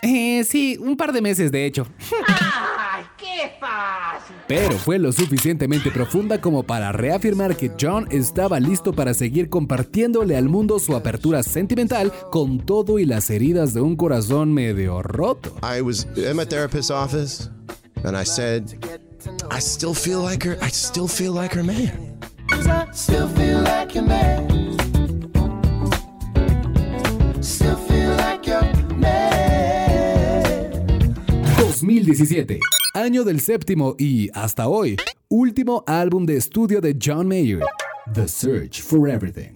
Eh, 0.01 0.43
sí, 0.45 0.77
un 0.79 0.95
par 0.95 1.11
de 1.11 1.21
meses 1.21 1.51
de 1.51 1.65
hecho. 1.65 1.87
Pero 4.47 4.77
fue 4.77 4.99
lo 4.99 5.11
suficientemente 5.11 5.89
profunda 5.91 6.39
como 6.39 6.63
para 6.63 6.91
reafirmar 6.91 7.55
que 7.55 7.71
John 7.79 8.07
estaba 8.11 8.59
listo 8.59 8.93
para 8.93 9.13
seguir 9.13 9.49
compartiéndole 9.49 10.37
al 10.37 10.49
mundo 10.49 10.77
su 10.79 10.95
apertura 10.95 11.41
sentimental 11.43 12.11
con 12.31 12.59
todo 12.59 12.99
y 12.99 13.05
las 13.05 13.29
heridas 13.29 13.73
de 13.73 13.81
un 13.81 13.95
corazón 13.95 14.53
medio 14.53 15.01
roto. 15.01 15.55
I 15.63 15.81
was 15.81 16.07
in 16.15 16.35
my 16.37 16.45
therapist's 16.45 16.91
office 16.91 17.49
and 18.03 18.15
I 18.15 18.23
said, 18.25 18.63
I 19.51 19.59
still 19.59 19.95
feel 19.95 20.21
like 20.21 20.47
her. 20.47 20.57
I 20.61 20.69
still 20.69 21.07
feel 21.07 21.33
like 21.33 21.55
her 21.55 21.63
man. 21.63 22.15
'Cause 22.47 22.67
I 22.67 22.85
still 22.93 23.27
feel 23.29 23.63
like 23.63 23.95
your 23.95 24.05
man. 24.07 24.45
Still 27.41 27.75
feel 27.87 28.15
like 28.17 28.47
your 28.47 28.61
man. 28.99 30.43
2017, 31.57 32.59
año 32.95 33.25
del 33.25 33.41
séptimo 33.41 33.95
y, 33.99 34.29
hasta 34.33 34.69
hoy, 34.69 34.95
último 35.27 35.83
álbum 35.85 36.25
de 36.25 36.37
estudio 36.37 36.79
de 36.79 36.97
John 37.01 37.27
Mayer, 37.27 37.59
The 38.13 38.27
Search 38.27 38.81
for 38.81 39.09
Everything. 39.09 39.51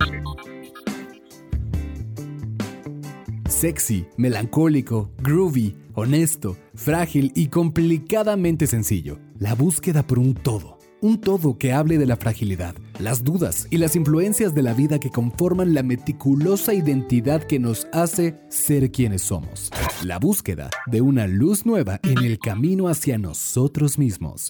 Sexy, 3.48 4.06
melancólico, 4.18 5.12
groovy, 5.24 5.76
honesto, 5.96 6.58
frágil 6.76 7.32
y 7.34 7.48
complicadamente 7.48 8.68
sencillo. 8.68 9.20
La 9.38 9.56
búsqueda 9.56 10.06
por 10.06 10.20
un 10.20 10.34
todo. 10.34 10.79
Un 11.02 11.22
todo 11.22 11.58
que 11.58 11.72
hable 11.72 11.98
de 11.98 12.06
la 12.06 12.18
fragilidad, 12.18 12.76
las 13.00 13.24
dudas 13.24 13.68
y 13.70 13.78
las 13.78 13.96
influencias 13.96 14.54
de 14.54 14.64
la 14.64 14.74
vida 14.74 15.00
que 15.00 15.10
conforman 15.10 15.74
la 15.74 15.82
meticulosa 15.82 16.74
identidad 16.74 17.42
que 17.44 17.58
nos 17.58 17.88
hace 17.94 18.36
ser 18.50 18.92
quienes 18.92 19.22
somos. 19.22 19.72
La 20.04 20.20
búsqueda 20.20 20.70
de 20.88 21.00
una 21.00 21.26
luz 21.26 21.66
nueva 21.66 22.02
en 22.04 22.18
el 22.26 22.38
camino 22.38 22.90
hacia 22.90 23.18
nosotros 23.18 23.98
mismos. 23.98 24.50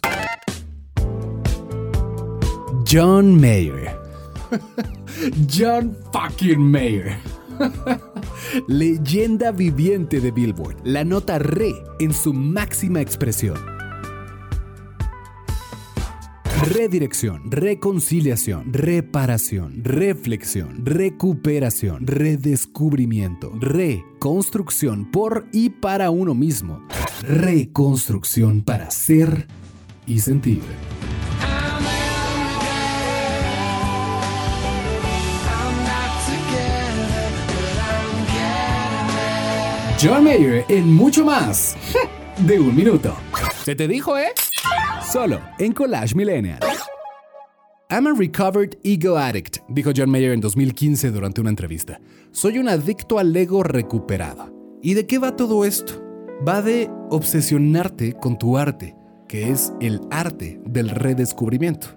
John 2.92 3.40
Mayer. 3.40 3.96
John 5.56 5.96
fucking 6.12 6.60
Mayer. 6.60 7.16
Leyenda 8.68 9.52
viviente 9.52 10.20
de 10.20 10.32
Billboard. 10.32 10.78
La 10.84 11.04
nota 11.04 11.38
re 11.38 11.74
en 12.00 12.12
su 12.12 12.34
máxima 12.34 13.02
expresión. 13.02 13.79
Redirección, 16.62 17.50
reconciliación, 17.50 18.74
reparación, 18.74 19.82
reflexión, 19.82 20.86
recuperación, 20.86 22.06
redescubrimiento, 22.06 23.54
reconstrucción 23.60 25.10
por 25.10 25.48
y 25.54 25.70
para 25.70 26.10
uno 26.10 26.36
mismo. 26.36 26.86
Reconstrucción 27.22 28.62
para 28.62 28.92
ser 28.92 29.48
y 30.06 30.20
sentir. 30.20 30.62
John 40.02 40.26
Mayer 40.26 40.66
en 40.68 40.94
mucho 40.94 41.24
más 41.24 41.78
de 42.38 42.60
un 42.60 42.76
minuto. 42.76 43.16
Se 43.70 43.76
te 43.76 43.88
dijo, 43.88 44.18
¿eh? 44.18 44.32
Solo 45.14 45.40
en 45.60 45.74
Collage 45.74 46.16
Millennial. 46.16 46.58
I'm 47.92 48.08
a 48.08 48.16
recovered 48.18 48.80
ego 48.84 49.16
addict, 49.16 49.58
dijo 49.68 49.92
John 49.96 50.10
Mayer 50.10 50.32
en 50.32 50.42
2015 50.42 51.12
durante 51.12 51.40
una 51.40 51.52
entrevista. 51.52 52.02
Soy 52.32 52.58
un 52.58 52.68
adicto 52.68 53.20
al 53.20 53.36
ego 53.36 53.62
recuperado. 53.62 54.52
¿Y 54.82 54.96
de 54.96 55.06
qué 55.06 55.20
va 55.20 55.36
todo 55.36 55.66
esto? 55.66 56.04
Va 56.48 56.64
de 56.64 56.90
obsesionarte 57.12 58.14
con 58.14 58.40
tu 58.40 58.58
arte, 58.58 58.96
que 59.28 59.52
es 59.52 59.72
el 59.80 60.02
arte 60.10 60.60
del 60.66 60.90
redescubrimiento. 60.90 61.90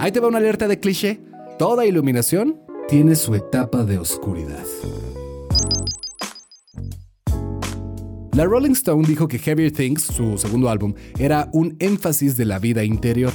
Ahí 0.00 0.10
te 0.10 0.18
va 0.18 0.26
una 0.26 0.38
alerta 0.38 0.66
de 0.66 0.80
cliché. 0.80 1.20
toda 1.60 1.86
iluminación 1.86 2.60
tiene 2.88 3.14
su 3.14 3.36
etapa 3.36 3.84
de 3.84 3.98
oscuridad. 3.98 4.64
La 8.32 8.44
Rolling 8.44 8.72
Stone 8.72 9.08
dijo 9.08 9.26
que 9.26 9.40
Heavier 9.40 9.72
Things, 9.72 10.02
su 10.02 10.38
segundo 10.38 10.70
álbum, 10.70 10.94
era 11.18 11.48
un 11.52 11.74
énfasis 11.80 12.36
de 12.36 12.44
la 12.44 12.60
vida 12.60 12.84
interior. 12.84 13.32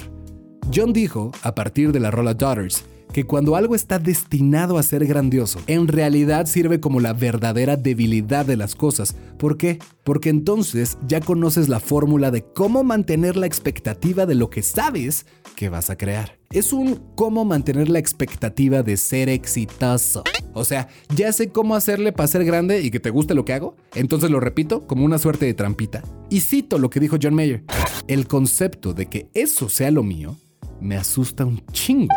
John 0.73 0.93
dijo, 0.93 1.31
a 1.43 1.53
partir 1.53 1.91
de 1.91 1.99
la 1.99 2.12
rola 2.12 2.34
Daughters, 2.34 2.86
que 3.15 3.23
cuando 3.23 3.56
algo 3.56 3.75
está 3.75 3.97
destinado 3.97 4.78
a 4.78 4.84
ser 4.84 5.06
grandioso, 5.06 5.62
en 5.67 5.88
realidad 5.88 6.47
sirve 6.47 6.82
como 6.82 6.99
la 6.99 7.13
verdadera 7.13 7.78
debilidad 7.78 8.45
de 8.45 8.58
las 8.58 8.75
cosas. 8.75 9.15
¿Por 9.38 9.56
qué? 9.56 9.80
Porque 10.04 10.28
entonces 10.28 10.97
ya 11.08 11.21
conoces 11.21 11.69
la 11.69 11.80
fórmula 11.80 12.30
de 12.30 12.43
cómo 12.43 12.84
mantener 12.84 13.38
la 13.38 13.45
expectativa 13.45 14.25
de 14.25 14.36
lo 14.36 14.49
que 14.49 14.62
sabes 14.62 15.28
que 15.56 15.69
vas 15.69 15.89
a 15.89 15.95
crear. 15.95 16.38
Es 16.51 16.73
un 16.73 16.99
cómo 17.15 17.45
mantener 17.45 17.88
la 17.88 17.99
expectativa 17.99 18.84
de 18.84 18.97
ser 18.97 19.30
exitoso. 19.30 20.21
O 20.54 20.65
sea, 20.65 20.89
ya 21.15 21.32
sé 21.32 21.47
cómo 21.47 21.75
hacerle 21.75 22.12
para 22.12 22.28
ser 22.28 22.43
grande 22.43 22.82
y 22.82 22.91
que 22.91 22.99
te 22.99 23.12
guste 23.12 23.34
lo 23.34 23.45
que 23.45 23.54
hago, 23.54 23.78
entonces 23.93 24.30
lo 24.30 24.41
repito 24.41 24.88
como 24.88 25.06
una 25.06 25.19
suerte 25.19 25.45
de 25.45 25.54
trampita. 25.54 26.04
Y 26.30 26.41
cito 26.41 26.80
lo 26.80 26.89
que 26.89 26.99
dijo 26.99 27.15
John 27.21 27.34
Mayer. 27.34 27.63
El 28.10 28.28
concepto 28.28 28.93
de 28.93 29.06
que 29.06 29.30
eso 29.34 29.69
sea 29.69 29.89
lo 29.89 30.04
mío 30.04 30.36
me 30.82 30.97
asusta 30.97 31.45
un 31.45 31.65
chingo. 31.71 32.13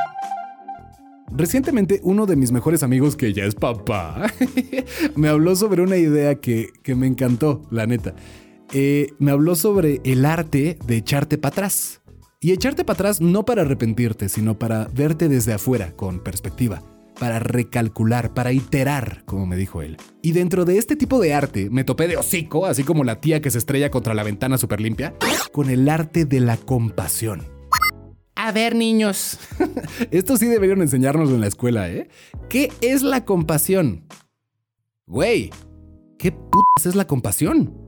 Recientemente 1.30 2.00
uno 2.02 2.26
de 2.26 2.36
mis 2.36 2.52
mejores 2.52 2.82
amigos, 2.82 3.16
que 3.16 3.32
ya 3.32 3.44
es 3.44 3.54
papá, 3.54 4.32
me 5.16 5.28
habló 5.28 5.54
sobre 5.56 5.82
una 5.82 5.96
idea 5.96 6.36
que, 6.36 6.70
que 6.82 6.94
me 6.94 7.06
encantó, 7.06 7.62
la 7.70 7.86
neta. 7.86 8.14
Eh, 8.72 9.12
me 9.18 9.30
habló 9.30 9.54
sobre 9.54 10.00
el 10.04 10.24
arte 10.24 10.78
de 10.86 10.96
echarte 10.96 11.38
para 11.38 11.52
atrás. 11.52 12.00
Y 12.40 12.52
echarte 12.52 12.84
para 12.84 12.94
atrás 12.94 13.20
no 13.20 13.44
para 13.44 13.62
arrepentirte, 13.62 14.28
sino 14.28 14.58
para 14.58 14.88
verte 14.94 15.28
desde 15.28 15.52
afuera, 15.52 15.92
con 15.96 16.20
perspectiva, 16.20 16.82
para 17.18 17.40
recalcular, 17.40 18.32
para 18.32 18.52
iterar, 18.52 19.22
como 19.24 19.46
me 19.46 19.56
dijo 19.56 19.82
él. 19.82 19.96
Y 20.22 20.32
dentro 20.32 20.64
de 20.64 20.78
este 20.78 20.96
tipo 20.96 21.20
de 21.20 21.34
arte 21.34 21.68
me 21.70 21.84
topé 21.84 22.06
de 22.06 22.16
hocico, 22.16 22.66
así 22.66 22.84
como 22.84 23.02
la 23.02 23.20
tía 23.20 23.40
que 23.40 23.50
se 23.50 23.58
estrella 23.58 23.90
contra 23.90 24.14
la 24.14 24.22
ventana 24.22 24.56
súper 24.56 24.80
limpia, 24.80 25.14
con 25.52 25.68
el 25.68 25.88
arte 25.88 26.26
de 26.26 26.40
la 26.40 26.56
compasión. 26.56 27.57
A 28.48 28.52
ver, 28.52 28.74
niños. 28.74 29.38
Esto 30.11 30.38
sí 30.38 30.46
deberían 30.46 30.80
enseñárnoslo 30.80 31.34
en 31.34 31.42
la 31.42 31.48
escuela, 31.48 31.90
¿eh? 31.90 32.08
¿Qué 32.48 32.72
es 32.80 33.02
la 33.02 33.26
compasión? 33.26 34.06
Güey, 35.06 35.50
¿qué 36.18 36.32
putas 36.32 36.87
es 36.87 36.94
la 36.94 37.06
compasión? 37.06 37.78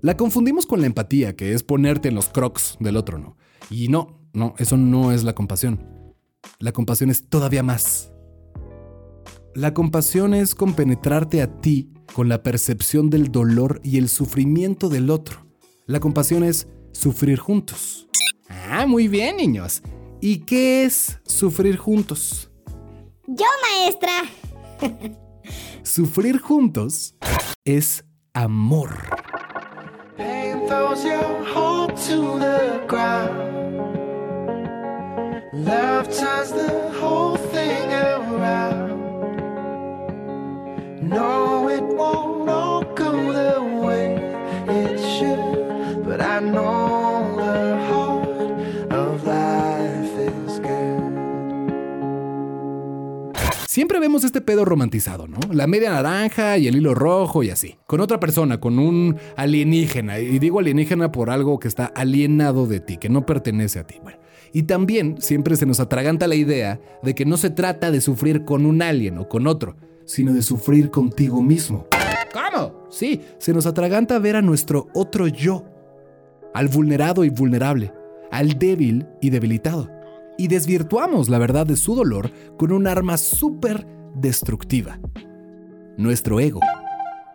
La 0.00 0.16
confundimos 0.16 0.64
con 0.64 0.80
la 0.80 0.86
empatía, 0.86 1.36
que 1.36 1.52
es 1.52 1.64
ponerte 1.64 2.08
en 2.08 2.14
los 2.14 2.30
crocs 2.30 2.78
del 2.80 2.96
otro, 2.96 3.18
¿no? 3.18 3.36
Y 3.68 3.88
no, 3.88 4.26
no, 4.32 4.54
eso 4.56 4.78
no 4.78 5.12
es 5.12 5.22
la 5.22 5.34
compasión. 5.34 5.86
La 6.58 6.72
compasión 6.72 7.10
es 7.10 7.28
todavía 7.28 7.62
más. 7.62 8.10
La 9.54 9.74
compasión 9.74 10.32
es 10.32 10.54
compenetrarte 10.54 11.42
a 11.42 11.60
ti 11.60 11.92
con 12.14 12.30
la 12.30 12.42
percepción 12.42 13.10
del 13.10 13.30
dolor 13.30 13.82
y 13.84 13.98
el 13.98 14.08
sufrimiento 14.08 14.88
del 14.88 15.10
otro. 15.10 15.46
La 15.84 16.00
compasión 16.00 16.42
es 16.42 16.68
sufrir 16.92 17.38
juntos. 17.38 18.01
Ah, 18.48 18.86
muy 18.86 19.08
bien, 19.08 19.36
niños. 19.36 19.82
¿Y 20.20 20.40
qué 20.40 20.84
es 20.84 21.18
sufrir 21.24 21.76
juntos? 21.76 22.50
Yo, 23.26 23.46
maestra. 23.62 24.12
Sufrir 25.82 26.38
juntos 26.40 27.14
es 27.64 28.04
amor. 28.34 28.90
Pain 30.16 30.66
throws 30.68 31.04
your 31.04 31.44
hope 31.54 31.94
to 32.06 32.38
the 32.38 32.80
ground. 32.86 33.52
Love 35.52 36.08
turns 36.08 36.52
the 36.52 36.90
whole 37.00 37.36
thing 37.52 37.92
around. 37.92 39.00
No, 41.02 41.68
it 41.68 41.82
won't 41.82 42.48
all 42.48 42.84
go 42.94 43.32
the 43.32 43.60
way 43.84 44.16
it 44.68 44.98
should, 44.98 46.04
but 46.04 46.20
I 46.20 46.40
know 46.40 47.01
Siempre 53.72 54.00
vemos 54.00 54.22
este 54.22 54.42
pedo 54.42 54.66
romantizado, 54.66 55.26
¿no? 55.26 55.38
La 55.50 55.66
media 55.66 55.88
naranja 55.88 56.58
y 56.58 56.68
el 56.68 56.76
hilo 56.76 56.94
rojo 56.94 57.42
y 57.42 57.48
así. 57.48 57.78
Con 57.86 58.02
otra 58.02 58.20
persona, 58.20 58.60
con 58.60 58.78
un 58.78 59.16
alienígena. 59.34 60.18
Y 60.18 60.38
digo 60.38 60.58
alienígena 60.58 61.10
por 61.10 61.30
algo 61.30 61.58
que 61.58 61.68
está 61.68 61.86
alienado 61.86 62.66
de 62.66 62.80
ti, 62.80 62.98
que 62.98 63.08
no 63.08 63.24
pertenece 63.24 63.78
a 63.78 63.86
ti. 63.86 63.94
Bueno. 64.02 64.18
Y 64.52 64.64
también 64.64 65.22
siempre 65.22 65.56
se 65.56 65.64
nos 65.64 65.80
atraganta 65.80 66.28
la 66.28 66.34
idea 66.34 66.82
de 67.02 67.14
que 67.14 67.24
no 67.24 67.38
se 67.38 67.48
trata 67.48 67.90
de 67.90 68.02
sufrir 68.02 68.44
con 68.44 68.66
un 68.66 68.82
alien 68.82 69.16
o 69.16 69.26
con 69.26 69.46
otro, 69.46 69.74
sino 70.04 70.34
de 70.34 70.42
sufrir 70.42 70.90
contigo 70.90 71.40
mismo. 71.40 71.86
¿Cómo? 72.30 72.86
Sí, 72.90 73.22
se 73.38 73.54
nos 73.54 73.64
atraganta 73.64 74.18
ver 74.18 74.36
a 74.36 74.42
nuestro 74.42 74.88
otro 74.92 75.28
yo, 75.28 75.64
al 76.52 76.68
vulnerado 76.68 77.24
y 77.24 77.30
vulnerable, 77.30 77.90
al 78.30 78.58
débil 78.58 79.06
y 79.22 79.30
debilitado. 79.30 80.01
Y 80.38 80.48
desvirtuamos 80.48 81.28
la 81.28 81.38
verdad 81.38 81.66
de 81.66 81.76
su 81.76 81.94
dolor 81.94 82.30
con 82.58 82.72
un 82.72 82.86
arma 82.86 83.16
súper 83.16 83.86
destructiva. 84.14 84.98
Nuestro 85.96 86.40
ego. 86.40 86.60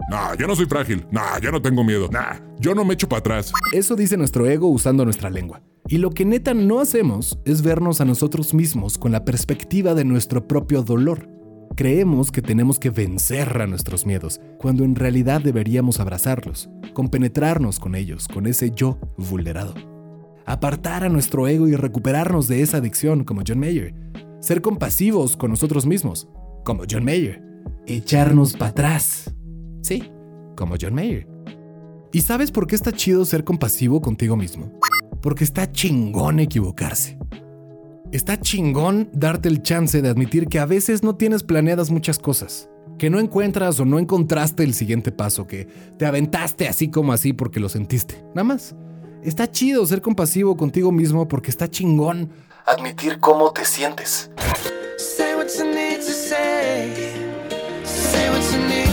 Nah, 0.09 0.35
yo 0.35 0.47
no 0.47 0.55
soy 0.55 0.65
frágil. 0.65 1.05
Nah, 1.11 1.39
yo 1.39 1.51
no 1.51 1.61
tengo 1.61 1.83
miedo. 1.83 2.07
Nah, 2.11 2.39
yo 2.59 2.73
no 2.73 2.85
me 2.85 2.93
echo 2.93 3.09
para 3.09 3.19
atrás. 3.19 3.51
Eso 3.73 3.95
dice 3.95 4.15
nuestro 4.17 4.47
ego 4.47 4.67
usando 4.67 5.03
nuestra 5.03 5.29
lengua. 5.29 5.61
Y 5.89 5.97
lo 5.97 6.11
que 6.11 6.25
neta 6.25 6.53
no 6.53 6.79
hacemos 6.79 7.39
es 7.45 7.61
vernos 7.61 8.01
a 8.01 8.05
nosotros 8.05 8.53
mismos 8.53 8.97
con 8.97 9.11
la 9.11 9.25
perspectiva 9.25 9.93
de 9.93 10.05
nuestro 10.05 10.47
propio 10.47 10.81
dolor. 10.81 11.29
Creemos 11.75 12.31
que 12.31 12.41
tenemos 12.41 12.79
que 12.79 12.89
vencer 12.89 13.61
a 13.61 13.67
nuestros 13.67 14.05
miedos, 14.05 14.41
cuando 14.57 14.83
en 14.83 14.95
realidad 14.95 15.41
deberíamos 15.41 15.99
abrazarlos, 15.99 16.69
compenetrarnos 16.93 17.79
con 17.79 17.95
ellos, 17.95 18.27
con 18.27 18.47
ese 18.47 18.71
yo 18.71 18.97
vulnerado. 19.17 19.96
Apartar 20.47 21.03
a 21.03 21.09
nuestro 21.09 21.45
ego 21.49 21.67
y 21.67 21.75
recuperarnos 21.75 22.47
de 22.47 22.61
esa 22.61 22.77
adicción, 22.77 23.25
como 23.25 23.41
John 23.45 23.59
Mayer. 23.59 23.93
Ser 24.39 24.61
compasivos 24.61 25.35
con 25.35 25.51
nosotros 25.51 25.85
mismos, 25.85 26.29
como 26.63 26.83
John 26.89 27.03
Mayer. 27.03 27.43
Echarnos 27.85 28.53
para 28.53 28.71
atrás. 28.71 29.35
Sí, 29.81 30.09
como 30.55 30.75
John 30.79 30.95
Mayer. 30.95 31.27
¿Y 32.13 32.21
sabes 32.21 32.51
por 32.51 32.65
qué 32.65 32.75
está 32.75 32.93
chido 32.93 33.25
ser 33.25 33.43
compasivo 33.43 33.99
contigo 33.99 34.37
mismo? 34.37 34.71
Porque 35.21 35.43
está 35.43 35.69
chingón 35.69 36.39
equivocarse. 36.39 37.19
Está 38.13 38.39
chingón 38.39 39.09
darte 39.11 39.49
el 39.49 39.61
chance 39.63 40.01
de 40.01 40.07
admitir 40.07 40.47
que 40.47 40.59
a 40.59 40.65
veces 40.65 41.03
no 41.03 41.17
tienes 41.17 41.43
planeadas 41.43 41.91
muchas 41.91 42.19
cosas. 42.19 42.69
Que 42.97 43.09
no 43.09 43.19
encuentras 43.19 43.81
o 43.81 43.85
no 43.85 43.99
encontraste 43.99 44.63
el 44.63 44.73
siguiente 44.73 45.11
paso, 45.11 45.45
que 45.45 45.67
te 45.97 46.05
aventaste 46.05 46.69
así 46.69 46.89
como 46.89 47.11
así 47.11 47.33
porque 47.33 47.59
lo 47.59 47.67
sentiste. 47.67 48.23
Nada 48.29 48.45
más. 48.45 48.73
Está 49.23 49.49
chido 49.51 49.85
ser 49.85 50.01
compasivo 50.01 50.55
contigo 50.55 50.91
mismo 50.91 51.27
porque 51.27 51.49
está 51.49 51.67
chingón 51.67 52.31
admitir 52.65 53.19
cómo 53.19 53.51
te 53.51 53.65
sientes. 53.65 54.29
Say 54.97 55.35
what 55.35 55.47
you 55.57 55.65
need 55.65 55.97
to 55.97 56.11
say. 56.11 57.13
Say 57.83 58.29
what 58.29 58.43
you 58.51 58.59
need 58.67 58.86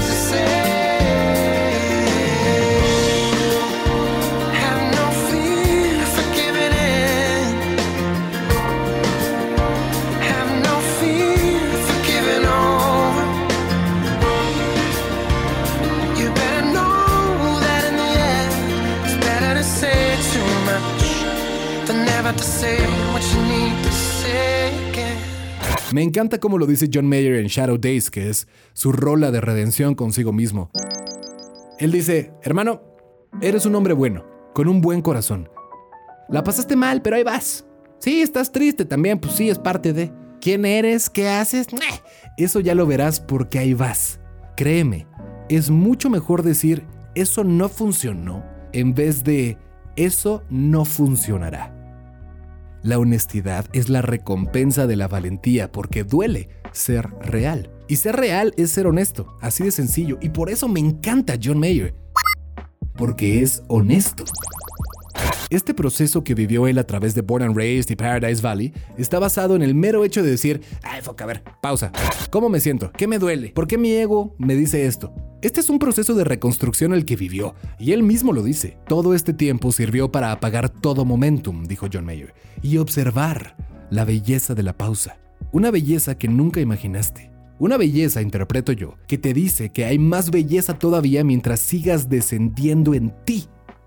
Me 25.92 26.02
encanta 26.02 26.38
cómo 26.38 26.56
lo 26.56 26.66
dice 26.66 26.88
John 26.92 27.06
Mayer 27.06 27.34
en 27.34 27.48
Shadow 27.48 27.76
Days, 27.76 28.10
que 28.10 28.30
es 28.30 28.48
su 28.72 28.92
rola 28.92 29.30
de 29.30 29.42
redención 29.42 29.94
consigo 29.94 30.32
mismo. 30.32 30.70
Él 31.78 31.92
dice, 31.92 32.32
hermano, 32.42 32.82
eres 33.42 33.66
un 33.66 33.74
hombre 33.74 33.92
bueno, 33.92 34.24
con 34.54 34.68
un 34.68 34.80
buen 34.80 35.02
corazón. 35.02 35.50
La 36.30 36.42
pasaste 36.42 36.76
mal, 36.76 37.02
pero 37.02 37.16
ahí 37.16 37.24
vas. 37.24 37.66
Sí, 37.98 38.22
estás 38.22 38.50
triste 38.50 38.84
también, 38.84 39.18
pues 39.18 39.34
sí, 39.34 39.50
es 39.50 39.58
parte 39.58 39.92
de... 39.92 40.10
¿Quién 40.40 40.64
eres? 40.64 41.10
¿Qué 41.10 41.28
haces? 41.28 41.66
Eso 42.36 42.60
ya 42.60 42.74
lo 42.74 42.86
verás 42.86 43.20
porque 43.20 43.58
ahí 43.58 43.74
vas. 43.74 44.20
Créeme, 44.56 45.06
es 45.48 45.70
mucho 45.70 46.10
mejor 46.10 46.42
decir, 46.42 46.86
eso 47.14 47.44
no 47.44 47.68
funcionó, 47.68 48.44
en 48.72 48.94
vez 48.94 49.24
de, 49.24 49.58
eso 49.96 50.42
no 50.50 50.84
funcionará. 50.84 51.73
La 52.84 52.98
honestidad 52.98 53.64
es 53.72 53.88
la 53.88 54.02
recompensa 54.02 54.86
de 54.86 54.96
la 54.96 55.08
valentía 55.08 55.72
porque 55.72 56.04
duele 56.04 56.50
ser 56.72 57.08
real. 57.22 57.72
Y 57.88 57.96
ser 57.96 58.14
real 58.14 58.52
es 58.58 58.72
ser 58.72 58.86
honesto, 58.86 59.38
así 59.40 59.64
de 59.64 59.70
sencillo. 59.70 60.18
Y 60.20 60.28
por 60.28 60.50
eso 60.50 60.68
me 60.68 60.80
encanta 60.80 61.38
John 61.42 61.58
Mayer. 61.58 61.94
Porque 62.94 63.40
es 63.40 63.62
honesto. 63.68 64.24
Este 65.50 65.74
proceso 65.74 66.24
que 66.24 66.34
vivió 66.34 66.66
él 66.66 66.78
a 66.78 66.84
través 66.84 67.14
de 67.14 67.22
Born 67.22 67.44
and 67.44 67.56
Raised 67.56 67.90
y 67.90 67.96
Paradise 67.96 68.40
Valley 68.40 68.72
está 68.96 69.18
basado 69.18 69.54
en 69.54 69.62
el 69.62 69.74
mero 69.74 70.04
hecho 70.04 70.22
de 70.22 70.30
decir, 70.30 70.62
ay, 70.82 71.02
foca, 71.02 71.24
a 71.24 71.26
ver, 71.26 71.42
pausa. 71.60 71.92
¿Cómo 72.30 72.48
me 72.48 72.60
siento? 72.60 72.90
¿Qué 72.92 73.06
me 73.06 73.18
duele? 73.18 73.50
¿Por 73.50 73.66
qué 73.66 73.76
mi 73.76 73.92
ego 73.92 74.34
me 74.38 74.56
dice 74.56 74.86
esto? 74.86 75.14
Este 75.42 75.60
es 75.60 75.68
un 75.68 75.78
proceso 75.78 76.14
de 76.14 76.24
reconstrucción 76.24 76.94
el 76.94 77.04
que 77.04 77.16
vivió, 77.16 77.54
y 77.78 77.92
él 77.92 78.02
mismo 78.02 78.32
lo 78.32 78.42
dice. 78.42 78.78
Todo 78.88 79.14
este 79.14 79.34
tiempo 79.34 79.72
sirvió 79.72 80.10
para 80.10 80.32
apagar 80.32 80.70
todo 80.70 81.04
momentum, 81.04 81.64
dijo 81.64 81.86
John 81.92 82.06
Mayer, 82.06 82.34
y 82.62 82.78
observar 82.78 83.56
la 83.90 84.04
belleza 84.04 84.54
de 84.54 84.62
la 84.62 84.76
pausa. 84.76 85.18
Una 85.52 85.70
belleza 85.70 86.16
que 86.16 86.28
nunca 86.28 86.60
imaginaste. 86.60 87.30
Una 87.58 87.76
belleza, 87.76 88.22
interpreto 88.22 88.72
yo, 88.72 88.96
que 89.06 89.18
te 89.18 89.32
dice 89.32 89.70
que 89.70 89.84
hay 89.84 89.98
más 89.98 90.30
belleza 90.30 90.78
todavía 90.78 91.22
mientras 91.22 91.60
sigas 91.60 92.08
descendiendo 92.08 92.94
en 92.94 93.14
ti. 93.24 93.44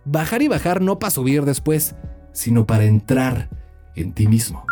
Bajar 0.10 0.42
y 0.42 0.48
bajar 0.48 0.82
no 0.82 1.00
para 1.00 1.12
subir 1.12 1.44
después, 1.44 1.94
sino 2.32 2.66
para 2.66 2.86
entrar 2.86 3.50
en 3.94 4.14
ti 4.14 4.26
mismo. 4.28 4.64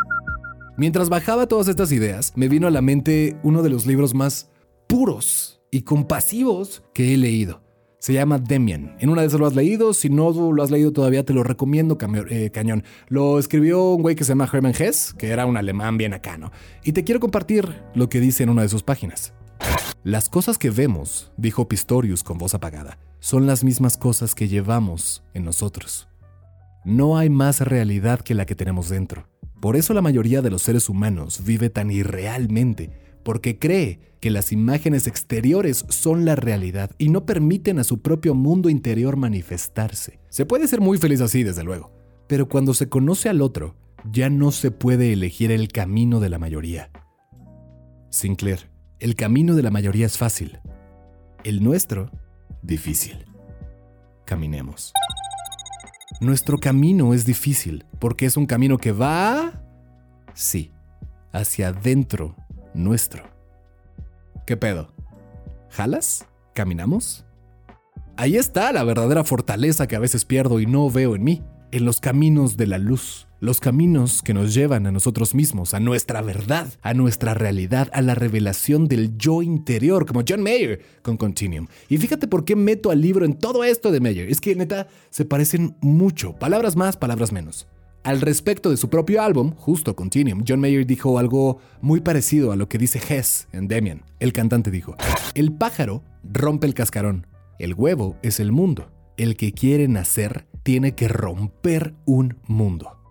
Mientras 0.77 1.09
bajaba 1.09 1.47
todas 1.47 1.67
estas 1.67 1.91
ideas, 1.91 2.31
me 2.37 2.47
vino 2.47 2.67
a 2.67 2.71
la 2.71 2.81
mente 2.81 3.37
uno 3.43 3.61
de 3.61 3.69
los 3.69 3.85
libros 3.85 4.13
más 4.13 4.49
puros 4.87 5.61
y 5.71 5.81
compasivos 5.81 6.83
que 6.93 7.13
he 7.13 7.17
leído. 7.17 7.61
Se 7.99 8.13
llama 8.13 8.37
Demian. 8.37 8.95
En 8.99 9.09
una 9.09 9.21
de 9.21 9.27
esas 9.27 9.39
lo 9.41 9.45
has 9.45 9.55
leído. 9.55 9.93
Si 9.93 10.09
no 10.09 10.31
lo 10.31 10.63
has 10.63 10.71
leído 10.71 10.93
todavía, 10.93 11.25
te 11.25 11.33
lo 11.33 11.43
recomiendo, 11.43 11.97
eh, 12.29 12.49
cañón. 12.51 12.83
Lo 13.09 13.37
escribió 13.37 13.91
un 13.91 14.03
güey 14.03 14.15
que 14.15 14.23
se 14.23 14.29
llama 14.29 14.49
Hermann 14.51 14.75
Hesse, 14.77 15.13
que 15.17 15.29
era 15.29 15.45
un 15.45 15.57
alemán 15.57 15.97
bien 15.97 16.13
acá, 16.13 16.37
¿no? 16.37 16.51
Y 16.83 16.93
te 16.93 17.03
quiero 17.03 17.19
compartir 17.19 17.83
lo 17.93 18.07
que 18.07 18.21
dice 18.21 18.43
en 18.43 18.49
una 18.49 18.61
de 18.61 18.69
sus 18.69 18.83
páginas. 18.83 19.33
Las 20.03 20.29
cosas 20.29 20.57
que 20.57 20.69
vemos, 20.69 21.33
dijo 21.35 21.67
Pistorius 21.67 22.23
con 22.23 22.37
voz 22.37 22.53
apagada, 22.53 22.99
son 23.25 23.47
las 23.47 23.63
mismas 23.63 23.97
cosas 23.97 24.35
que 24.35 24.47
llevamos 24.47 25.23
en 25.33 25.45
nosotros. 25.45 26.07
No 26.83 27.17
hay 27.17 27.27
más 27.27 27.59
realidad 27.59 28.19
que 28.19 28.35
la 28.35 28.45
que 28.45 28.53
tenemos 28.53 28.87
dentro. 28.87 29.27
Por 29.59 29.75
eso 29.75 29.95
la 29.95 30.03
mayoría 30.03 30.43
de 30.43 30.51
los 30.51 30.61
seres 30.61 30.89
humanos 30.89 31.43
vive 31.43 31.71
tan 31.71 31.89
irrealmente, 31.89 32.91
porque 33.23 33.57
cree 33.57 33.99
que 34.19 34.29
las 34.29 34.51
imágenes 34.51 35.07
exteriores 35.07 35.85
son 35.89 36.23
la 36.23 36.35
realidad 36.35 36.91
y 36.99 37.09
no 37.09 37.25
permiten 37.25 37.79
a 37.79 37.83
su 37.83 37.99
propio 37.99 38.35
mundo 38.35 38.69
interior 38.69 39.17
manifestarse. 39.17 40.19
Se 40.29 40.45
puede 40.45 40.67
ser 40.67 40.79
muy 40.79 40.99
feliz 40.99 41.19
así, 41.21 41.41
desde 41.41 41.63
luego, 41.63 41.91
pero 42.27 42.47
cuando 42.47 42.75
se 42.75 42.89
conoce 42.89 43.27
al 43.27 43.41
otro, 43.41 43.75
ya 44.11 44.29
no 44.29 44.51
se 44.51 44.69
puede 44.69 45.13
elegir 45.13 45.51
el 45.51 45.69
camino 45.69 46.19
de 46.19 46.29
la 46.29 46.37
mayoría. 46.37 46.91
Sinclair, 48.11 48.69
el 48.99 49.15
camino 49.15 49.55
de 49.55 49.63
la 49.63 49.71
mayoría 49.71 50.05
es 50.05 50.19
fácil. 50.19 50.59
El 51.43 51.63
nuestro, 51.63 52.11
difícil. 52.65 53.25
Caminemos. 54.25 54.93
Nuestro 56.19 56.57
camino 56.57 57.13
es 57.13 57.25
difícil 57.25 57.85
porque 57.99 58.25
es 58.25 58.37
un 58.37 58.45
camino 58.45 58.77
que 58.77 58.91
va, 58.91 59.63
sí, 60.33 60.71
hacia 61.31 61.69
adentro 61.69 62.35
nuestro. 62.73 63.23
¿Qué 64.45 64.57
pedo? 64.57 64.93
¿Jalas? 65.69 66.27
¿Caminamos? 66.53 67.25
Ahí 68.17 68.37
está 68.37 68.71
la 68.71 68.83
verdadera 68.83 69.23
fortaleza 69.23 69.87
que 69.87 69.95
a 69.95 69.99
veces 69.99 70.23
pierdo 70.23 70.59
y 70.59 70.65
no 70.65 70.89
veo 70.89 71.15
en 71.15 71.23
mí, 71.23 71.43
en 71.71 71.83
los 71.83 71.99
caminos 71.99 72.55
de 72.55 72.67
la 72.67 72.77
luz, 72.77 73.24
los 73.39 73.59
caminos 73.59 74.21
que 74.21 74.33
nos 74.33 74.53
llevan 74.53 74.87
a 74.87 74.91
nosotros 74.91 75.35
mismos, 75.35 75.73
a 75.73 75.79
nuestra 75.79 76.21
verdad, 76.21 76.67
a 76.81 76.93
nuestra 76.93 77.33
realidad, 77.33 77.89
a 77.93 78.01
la 78.01 78.15
revelación 78.15 78.87
del 78.87 79.17
yo 79.17 79.41
interior, 79.41 80.05
como 80.05 80.23
John 80.27 80.41
Mayer 80.41 80.81
con 81.01 81.17
Continuum. 81.17 81.67
Y 81.89 81.97
fíjate 81.97 82.27
por 82.27 82.45
qué 82.45 82.55
meto 82.55 82.91
al 82.91 83.01
libro 83.01 83.25
en 83.25 83.33
todo 83.33 83.63
esto 83.63 83.91
de 83.91 83.99
Mayer. 83.99 84.29
Es 84.29 84.41
que 84.41 84.55
neta 84.55 84.87
se 85.09 85.25
parecen 85.25 85.75
mucho, 85.81 86.33
palabras 86.33 86.75
más, 86.75 86.97
palabras 86.97 87.31
menos. 87.31 87.67
Al 88.03 88.21
respecto 88.21 88.69
de 88.69 88.77
su 88.77 88.89
propio 88.89 89.23
álbum, 89.23 89.55
justo 89.55 89.95
Continuum, 89.95 90.43
John 90.47 90.59
Mayer 90.59 90.85
dijo 90.85 91.17
algo 91.17 91.59
muy 91.81 92.01
parecido 92.01 92.51
a 92.51 92.55
lo 92.55 92.69
que 92.69 92.77
dice 92.77 92.99
Hess 92.99 93.47
en 93.51 93.67
Demian. 93.67 94.03
El 94.19 94.31
cantante 94.31 94.69
dijo, 94.69 94.95
el 95.33 95.51
pájaro 95.51 96.03
rompe 96.23 96.67
el 96.67 96.75
cascarón, 96.75 97.25
el 97.57 97.73
huevo 97.73 98.15
es 98.21 98.39
el 98.39 98.51
mundo, 98.51 98.91
el 99.17 99.35
que 99.35 99.53
quiere 99.53 99.87
nacer 99.87 100.45
tiene 100.61 100.93
que 100.93 101.07
romper 101.07 101.95
un 102.05 102.37
mundo. 102.47 103.04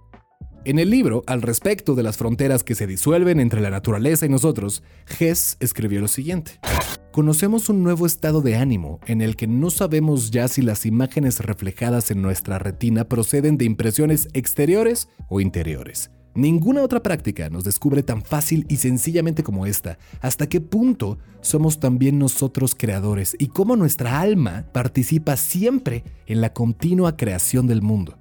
En 0.66 0.78
el 0.78 0.88
libro, 0.88 1.22
al 1.26 1.42
respecto 1.42 1.94
de 1.94 2.02
las 2.02 2.16
fronteras 2.16 2.64
que 2.64 2.74
se 2.74 2.86
disuelven 2.86 3.38
entre 3.38 3.60
la 3.60 3.68
naturaleza 3.68 4.24
y 4.24 4.30
nosotros, 4.30 4.82
Hess 5.18 5.58
escribió 5.60 6.00
lo 6.00 6.08
siguiente. 6.08 6.52
Conocemos 7.12 7.68
un 7.68 7.82
nuevo 7.82 8.06
estado 8.06 8.40
de 8.40 8.56
ánimo 8.56 8.98
en 9.06 9.20
el 9.20 9.36
que 9.36 9.46
no 9.46 9.68
sabemos 9.68 10.30
ya 10.30 10.48
si 10.48 10.62
las 10.62 10.86
imágenes 10.86 11.40
reflejadas 11.40 12.10
en 12.10 12.22
nuestra 12.22 12.58
retina 12.58 13.04
proceden 13.04 13.58
de 13.58 13.66
impresiones 13.66 14.28
exteriores 14.32 15.10
o 15.28 15.42
interiores. 15.42 16.10
Ninguna 16.34 16.82
otra 16.82 17.02
práctica 17.02 17.50
nos 17.50 17.64
descubre 17.64 18.02
tan 18.02 18.22
fácil 18.22 18.64
y 18.70 18.76
sencillamente 18.76 19.42
como 19.42 19.66
esta, 19.66 19.98
hasta 20.22 20.48
qué 20.48 20.62
punto 20.62 21.18
somos 21.42 21.78
también 21.78 22.18
nosotros 22.18 22.74
creadores 22.74 23.36
y 23.38 23.48
cómo 23.48 23.76
nuestra 23.76 24.18
alma 24.18 24.64
participa 24.72 25.36
siempre 25.36 26.04
en 26.26 26.40
la 26.40 26.54
continua 26.54 27.18
creación 27.18 27.66
del 27.66 27.82
mundo. 27.82 28.16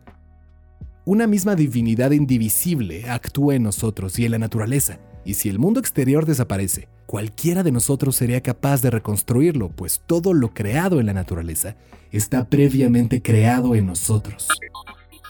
Una 1.06 1.28
misma 1.28 1.56
divinidad 1.56 2.12
indivisible 2.12 3.10
actúa 3.10 3.56
en 3.56 3.64
nosotros 3.64 4.18
y 4.20 4.26
en 4.26 4.32
la 4.32 4.40
naturaleza, 4.40 5.00
y 5.26 5.34
si 5.34 5.50
el 5.50 5.60
mundo 5.60 5.82
exterior 5.82 6.26
desaparece, 6.26 6.88
cualquiera 7.08 7.62
de 7.62 7.74
nosotros 7.74 8.16
sería 8.16 8.40
capaz 8.40 8.82
de 8.82 8.90
reconstruirlo, 8.90 9.68
pues 9.68 10.02
todo 10.06 10.34
lo 10.34 10.54
creado 10.54 11.02
en 11.02 11.08
la 11.08 11.14
naturaleza 11.14 11.76
está 12.14 12.48
previamente 12.50 13.22
creado 13.22 13.76
en 13.76 13.86
nosotros. 13.86 14.48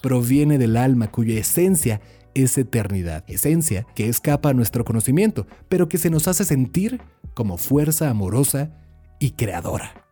Proviene 0.03 0.59
del 0.59 0.77
alma 0.77 1.09
cuya 1.09 1.39
esencia 1.39 2.01
es 2.35 2.55
eternidad, 2.59 3.23
esencia 3.27 3.87
que 3.95 4.09
escapa 4.09 4.49
a 4.49 4.53
nuestro 4.53 4.85
conocimiento, 4.85 5.47
pero 5.69 5.89
que 5.89 5.97
se 5.97 6.11
nos 6.11 6.27
hace 6.27 6.45
sentir 6.45 7.01
como 7.33 7.57
fuerza 7.57 8.11
amorosa 8.11 8.69
y 9.19 9.31
creadora. 9.31 10.05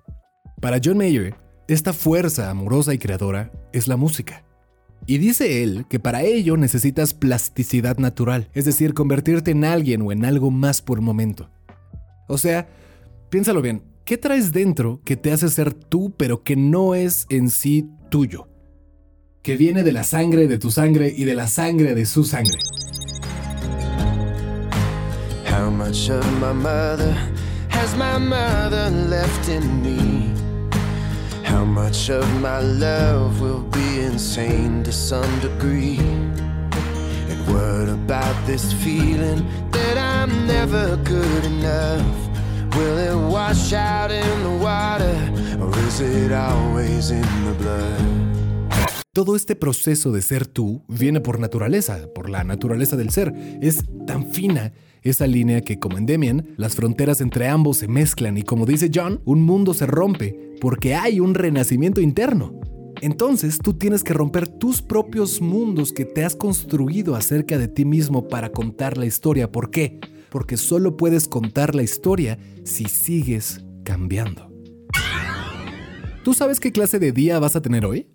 Para 0.59 0.79
John 0.83 0.97
Mayer, 0.97 1.35
esta 1.67 1.93
fuerza 1.93 2.49
amorosa 2.49 2.95
y 2.95 2.97
creadora 2.97 3.51
es 3.73 3.87
la 3.87 3.95
música. 3.95 4.43
Y 5.05 5.17
dice 5.17 5.63
él 5.63 5.85
que 5.89 5.99
para 5.99 6.23
ello 6.23 6.57
necesitas 6.57 7.13
plasticidad 7.13 7.97
natural, 7.97 8.49
es 8.53 8.65
decir, 8.65 8.93
convertirte 8.93 9.51
en 9.51 9.65
alguien 9.65 10.01
o 10.01 10.11
en 10.11 10.25
algo 10.25 10.51
más 10.51 10.81
por 10.81 11.01
momento. 11.01 11.49
O 12.27 12.37
sea, 12.37 12.69
piénsalo 13.29 13.61
bien, 13.61 13.83
¿qué 14.05 14.17
traes 14.17 14.51
dentro 14.51 15.01
que 15.03 15.17
te 15.17 15.31
hace 15.31 15.49
ser 15.49 15.73
tú 15.73 16.13
pero 16.17 16.43
que 16.43 16.55
no 16.55 16.95
es 16.95 17.25
en 17.29 17.49
sí 17.49 17.89
tuyo? 18.09 18.47
Que 19.41 19.57
viene 19.57 19.83
de 19.83 19.91
la 19.91 20.03
sangre 20.03 20.47
de 20.47 20.59
tu 20.59 20.69
sangre 20.69 21.11
y 21.15 21.23
de 21.23 21.35
la 21.35 21.47
sangre 21.47 21.95
de 21.95 22.05
su 22.05 22.23
sangre. 22.23 22.59
Has? 27.71 27.95
How 31.51 31.65
much 31.65 32.09
of 32.09 32.25
my 32.39 32.61
love 32.61 33.41
will 33.41 33.65
be 33.71 34.05
insane 34.05 34.83
to 34.83 34.91
some 34.91 35.29
degree? 35.41 35.99
And 37.29 37.45
what 37.47 37.89
about 37.89 38.35
this 38.47 38.71
feeling 38.71 39.45
that 39.71 39.97
I'm 39.97 40.47
never 40.47 40.95
good 41.03 41.43
enough? 41.43 42.05
Will 42.77 42.97
it 42.97 43.15
wash 43.29 43.73
out 43.73 44.11
in 44.11 44.43
the 44.43 44.63
water 44.63 45.17
or 45.59 45.77
is 45.87 45.99
it 45.99 46.31
always 46.31 47.11
in 47.11 47.27
the 47.45 47.53
blood? 47.59 47.99
Todo 49.11 49.35
este 49.35 49.57
proceso 49.57 50.13
de 50.13 50.21
ser 50.21 50.47
tú 50.47 50.85
viene 50.87 51.19
por 51.19 51.37
naturaleza, 51.37 52.07
por 52.15 52.29
la 52.29 52.45
naturaleza 52.45 52.95
del 52.95 53.09
ser. 53.09 53.33
Es 53.61 53.83
tan 54.07 54.31
fina 54.31 54.71
esa 55.01 55.27
línea 55.27 55.59
que, 55.59 55.79
como 55.79 55.97
en 55.97 56.05
Demian, 56.05 56.47
las 56.55 56.75
fronteras 56.75 57.19
entre 57.19 57.49
ambos 57.49 57.79
se 57.79 57.89
mezclan 57.89 58.37
y, 58.37 58.43
como 58.43 58.65
dice 58.65 58.89
John, 58.93 59.19
un 59.25 59.41
mundo 59.41 59.73
se 59.73 59.85
rompe 59.85 60.50
porque 60.61 60.93
hay 60.93 61.19
un 61.19 61.33
renacimiento 61.33 61.99
interno. 61.99 62.61
Entonces 63.01 63.57
tú 63.57 63.73
tienes 63.73 64.03
que 64.03 64.13
romper 64.13 64.47
tus 64.47 64.83
propios 64.83 65.41
mundos 65.41 65.91
que 65.91 66.05
te 66.05 66.23
has 66.23 66.35
construido 66.35 67.15
acerca 67.15 67.57
de 67.57 67.67
ti 67.67 67.83
mismo 67.83 68.27
para 68.27 68.51
contar 68.51 68.95
la 68.95 69.07
historia. 69.07 69.51
¿Por 69.51 69.71
qué? 69.71 69.99
Porque 70.29 70.55
solo 70.55 70.95
puedes 70.97 71.27
contar 71.27 71.73
la 71.73 71.81
historia 71.81 72.37
si 72.63 72.85
sigues 72.85 73.65
cambiando. 73.83 74.51
¿Tú 76.23 76.35
sabes 76.35 76.59
qué 76.59 76.71
clase 76.71 76.99
de 76.99 77.11
día 77.11 77.39
vas 77.39 77.55
a 77.55 77.61
tener 77.63 77.83
hoy? 77.83 78.07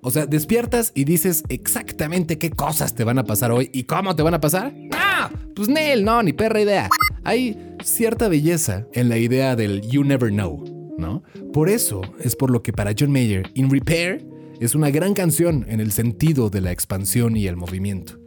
O 0.00 0.10
sea, 0.10 0.24
despiertas 0.24 0.92
y 0.94 1.04
dices 1.04 1.44
exactamente 1.50 2.38
qué 2.38 2.50
cosas 2.50 2.94
te 2.94 3.04
van 3.04 3.18
a 3.18 3.24
pasar 3.24 3.52
hoy 3.52 3.68
y 3.74 3.84
cómo 3.84 4.16
te 4.16 4.22
van 4.22 4.34
a 4.34 4.40
pasar. 4.40 4.74
¡Ah! 4.92 5.30
Pues 5.54 5.68
Nel, 5.68 6.04
no, 6.04 6.22
ni 6.22 6.32
perra 6.32 6.62
idea. 6.62 6.88
Hay 7.22 7.76
cierta 7.82 8.28
belleza 8.28 8.86
en 8.94 9.10
la 9.10 9.18
idea 9.18 9.56
del 9.56 9.82
you 9.82 10.04
never 10.04 10.30
know, 10.30 10.64
¿no? 10.98 11.22
Por 11.52 11.68
eso 11.68 12.02
es 12.20 12.36
por 12.36 12.50
lo 12.50 12.62
que 12.62 12.72
para 12.72 12.92
John 12.98 13.12
Mayer, 13.12 13.50
In 13.54 13.70
Repair 13.70 14.26
es 14.60 14.74
una 14.74 14.90
gran 14.90 15.14
canción 15.14 15.66
en 15.68 15.80
el 15.80 15.92
sentido 15.92 16.50
de 16.50 16.60
la 16.60 16.72
expansión 16.72 17.36
y 17.36 17.46
el 17.46 17.56
movimiento. 17.56 18.18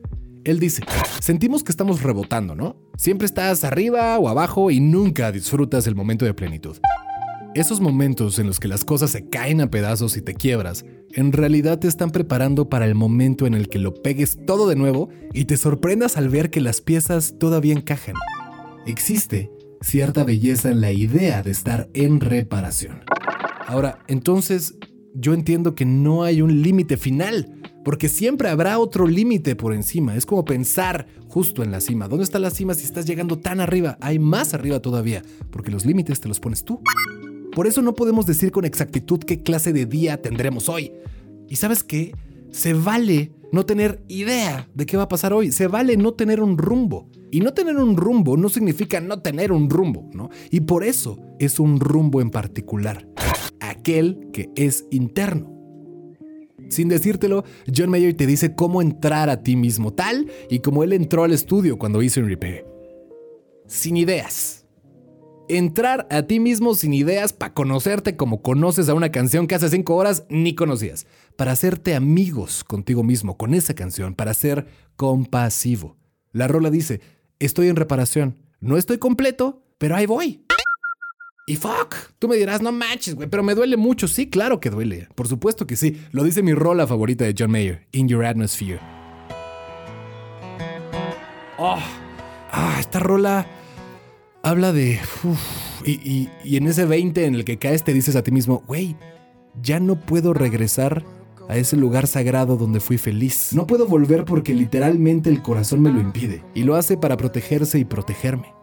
Él 0.43 0.59
dice, 0.59 0.83
sentimos 1.21 1.63
que 1.63 1.71
estamos 1.71 2.01
rebotando, 2.03 2.55
¿no? 2.55 2.77
Siempre 2.97 3.25
estás 3.25 3.63
arriba 3.63 4.17
o 4.17 4.29
abajo 4.29 4.71
y 4.71 4.79
nunca 4.79 5.31
disfrutas 5.31 5.87
el 5.87 5.95
momento 5.95 6.25
de 6.25 6.33
plenitud. 6.33 6.77
Esos 7.53 7.81
momentos 7.81 8.39
en 8.39 8.47
los 8.47 8.59
que 8.59 8.67
las 8.67 8.85
cosas 8.85 9.11
se 9.11 9.29
caen 9.29 9.61
a 9.61 9.71
pedazos 9.71 10.15
y 10.15 10.21
te 10.21 10.35
quiebras 10.35 10.85
en 11.13 11.31
realidad 11.31 11.79
te 11.79 11.87
están 11.87 12.11
preparando 12.11 12.69
para 12.69 12.85
el 12.85 12.95
momento 12.95 13.47
en 13.47 13.53
el 13.53 13.69
que 13.69 13.79
lo 13.79 13.93
pegues 13.93 14.37
todo 14.45 14.67
de 14.67 14.75
nuevo 14.75 15.09
y 15.33 15.45
te 15.45 15.57
sorprendas 15.57 16.17
al 16.17 16.29
ver 16.29 16.49
que 16.49 16.61
las 16.61 16.81
piezas 16.81 17.35
todavía 17.39 17.73
encajan. 17.73 18.15
Existe 18.85 19.51
cierta 19.81 20.23
belleza 20.23 20.71
en 20.71 20.81
la 20.81 20.91
idea 20.91 21.43
de 21.43 21.51
estar 21.51 21.89
en 21.93 22.19
reparación. 22.19 23.01
Ahora, 23.67 23.99
entonces, 24.07 24.75
yo 25.13 25.33
entiendo 25.33 25.75
que 25.75 25.85
no 25.85 26.23
hay 26.23 26.41
un 26.41 26.61
límite 26.61 26.97
final, 26.97 27.53
porque 27.83 28.09
siempre 28.09 28.49
habrá 28.49 28.79
otro 28.79 29.07
límite 29.07 29.55
por 29.55 29.73
encima. 29.73 30.15
Es 30.15 30.25
como 30.25 30.45
pensar 30.45 31.07
justo 31.27 31.63
en 31.63 31.71
la 31.71 31.79
cima. 31.79 32.07
¿Dónde 32.07 32.23
está 32.23 32.39
la 32.39 32.49
cima 32.49 32.73
si 32.73 32.85
estás 32.85 33.05
llegando 33.05 33.39
tan 33.39 33.59
arriba? 33.59 33.97
Hay 34.01 34.19
más 34.19 34.53
arriba 34.53 34.81
todavía, 34.81 35.21
porque 35.51 35.71
los 35.71 35.85
límites 35.85 36.19
te 36.19 36.27
los 36.27 36.39
pones 36.39 36.63
tú. 36.63 36.81
Por 37.53 37.65
eso 37.65 37.81
no 37.81 37.95
podemos 37.95 38.25
decir 38.25 38.51
con 38.51 38.65
exactitud 38.65 39.19
qué 39.19 39.41
clase 39.41 39.73
de 39.73 39.85
día 39.85 40.21
tendremos 40.21 40.69
hoy. 40.69 40.91
¿Y 41.49 41.55
sabes 41.55 41.83
qué? 41.83 42.13
Se 42.51 42.73
vale 42.73 43.31
no 43.51 43.65
tener 43.65 44.03
idea 44.07 44.69
de 44.73 44.85
qué 44.85 44.97
va 44.97 45.03
a 45.03 45.09
pasar 45.09 45.33
hoy. 45.33 45.51
Se 45.51 45.67
vale 45.67 45.97
no 45.97 46.13
tener 46.13 46.41
un 46.41 46.57
rumbo. 46.57 47.09
Y 47.31 47.41
no 47.41 47.53
tener 47.53 47.77
un 47.77 47.97
rumbo 47.97 48.37
no 48.37 48.49
significa 48.49 49.01
no 49.01 49.21
tener 49.21 49.51
un 49.51 49.69
rumbo, 49.69 50.09
¿no? 50.13 50.29
Y 50.49 50.61
por 50.61 50.83
eso 50.83 51.19
es 51.39 51.59
un 51.59 51.79
rumbo 51.79 52.21
en 52.21 52.29
particular. 52.29 53.07
Aquel 53.59 54.29
que 54.31 54.49
es 54.55 54.85
interno. 54.91 55.57
Sin 56.69 56.89
decírtelo, 56.89 57.43
John 57.73 57.89
Mayer 57.89 58.13
te 58.15 58.25
dice 58.25 58.55
cómo 58.55 58.81
entrar 58.81 59.29
a 59.29 59.41
ti 59.41 59.55
mismo, 59.55 59.93
tal 59.93 60.29
y 60.49 60.59
como 60.59 60.83
él 60.83 60.93
entró 60.93 61.23
al 61.23 61.31
estudio 61.31 61.77
cuando 61.77 62.01
hizo 62.01 62.19
un 62.19 62.27
repair. 62.27 62.65
Sin 63.67 63.97
ideas. 63.97 64.65
Entrar 65.49 66.07
a 66.09 66.23
ti 66.23 66.41
mismo 66.41 66.75
sin 66.75 66.93
ideas 66.93 67.31
para 67.31 67.53
conocerte 67.53 68.17
como 68.17 68.41
conoces 68.41 68.89
a 68.89 68.93
una 68.93 69.11
canción 69.11 69.47
que 69.47 69.55
hace 69.55 69.69
cinco 69.69 69.95
horas 69.95 70.25
ni 70.29 70.55
conocías. 70.55 71.07
Para 71.37 71.51
hacerte 71.51 71.95
amigos 71.95 72.63
contigo 72.63 73.03
mismo 73.03 73.37
con 73.37 73.53
esa 73.53 73.73
canción, 73.75 74.15
para 74.15 74.33
ser 74.33 74.67
compasivo. 74.95 75.95
La 76.31 76.47
rola 76.47 76.69
dice, 76.71 76.99
estoy 77.39 77.67
en 77.69 77.75
reparación. 77.75 78.37
No 78.59 78.75
estoy 78.75 78.97
completo, 78.97 79.63
pero 79.77 79.95
ahí 79.95 80.05
voy. 80.07 80.43
Y 81.45 81.55
fuck, 81.55 81.95
tú 82.19 82.27
me 82.27 82.35
dirás, 82.35 82.61
no 82.61 82.71
manches, 82.71 83.15
güey, 83.15 83.29
pero 83.29 83.43
me 83.43 83.55
duele 83.55 83.77
mucho. 83.77 84.07
Sí, 84.07 84.29
claro 84.29 84.59
que 84.59 84.69
duele. 84.69 85.07
Por 85.15 85.27
supuesto 85.27 85.65
que 85.67 85.75
sí. 85.77 86.01
Lo 86.11 86.23
dice 86.23 86.41
mi 86.43 86.53
rola 86.53 86.85
favorita 86.87 87.23
de 87.23 87.35
John 87.37 87.51
Mayer, 87.51 87.87
In 87.93 88.09
Your 88.09 88.25
Atmosphere. 88.25 88.79
Oh, 91.59 91.77
ah, 92.51 92.77
esta 92.79 92.99
rola 92.99 93.47
habla 94.43 94.71
de... 94.73 94.99
y- 95.85 96.29
y 96.43 96.57
en 96.57 96.67
ese 96.67 96.85
20 96.85 97.25
en 97.25 97.35
el 97.35 97.45
que 97.45 97.57
caes 97.57 97.83
te 97.83 97.93
dices 97.93 98.15
a 98.15 98.23
ti 98.23 98.31
mismo, 98.31 98.63
güey, 98.67 98.95
ya 99.61 99.79
no 99.79 99.95
puedo 100.01 100.33
regresar 100.33 101.03
a 101.47 101.55
ese 101.55 101.77
lugar 101.77 102.07
sagrado 102.07 102.57
donde 102.57 102.79
fui 102.79 102.97
feliz. 102.97 103.51
No 103.53 103.65
puedo 103.67 103.87
volver 103.87 104.25
porque 104.25 104.53
literalmente 104.53 105.29
el 105.29 105.41
corazón 105.41 105.81
me 105.81 105.91
lo 105.91 105.99
impide. 106.01 106.43
Y 106.53 106.63
lo 106.63 106.75
hace 106.75 106.97
para 106.97 107.15
protegerse 107.17 107.79
y 107.79 107.85
protegerme. 107.85 108.53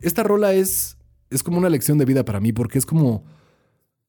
Esta 0.00 0.22
rola 0.22 0.52
es, 0.52 0.96
es 1.30 1.42
como 1.42 1.58
una 1.58 1.68
lección 1.68 1.98
de 1.98 2.04
vida 2.04 2.24
para 2.24 2.40
mí 2.40 2.52
porque 2.52 2.78
es 2.78 2.86
como 2.86 3.24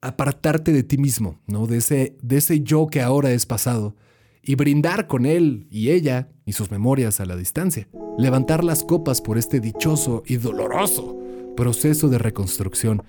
apartarte 0.02 0.72
de 0.72 0.84
ti 0.84 0.98
mismo, 0.98 1.40
¿no? 1.48 1.66
De 1.66 1.78
ese, 1.78 2.18
de 2.22 2.38
ese 2.38 2.62
yo 2.62 2.88
que 2.88 3.02
ahora 3.02 3.32
es 3.32 3.46
pasado 3.46 3.96
y 4.44 4.56
brindar 4.56 5.08
con 5.08 5.26
él 5.26 5.68
y 5.72 5.90
ella 5.90 6.30
y 6.46 6.54
sus 6.54 6.70
memorias 6.70 7.20
a 7.20 7.26
la 7.26 7.36
distancia. 7.36 7.88
Levantar 8.18 8.64
las 8.64 8.84
copas 8.84 9.22
por 9.22 9.38
este 9.38 9.60
dichoso 9.60 10.22
y 10.28 10.36
doloroso 10.38 11.18
proceso 11.56 12.10
de 12.10 12.18
reconstrucción. 12.18 13.04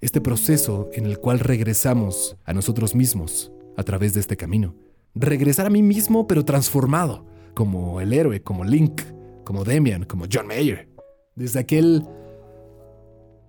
Este 0.00 0.20
proceso 0.20 0.88
en 0.92 1.06
el 1.06 1.18
cual 1.18 1.40
regresamos 1.40 2.36
a 2.44 2.52
nosotros 2.52 2.94
mismos 2.94 3.52
a 3.76 3.82
través 3.82 4.14
de 4.14 4.20
este 4.20 4.36
camino. 4.36 4.74
Regresar 5.14 5.66
a 5.66 5.70
mí 5.70 5.82
mismo 5.82 6.26
pero 6.26 6.44
transformado, 6.44 7.26
como 7.54 8.00
el 8.00 8.12
héroe, 8.12 8.42
como 8.42 8.64
Link, 8.64 9.02
como 9.44 9.64
Demian, 9.64 10.04
como 10.04 10.26
John 10.32 10.46
Mayer. 10.46 10.88
Desde 11.34 11.60
aquel 11.60 12.06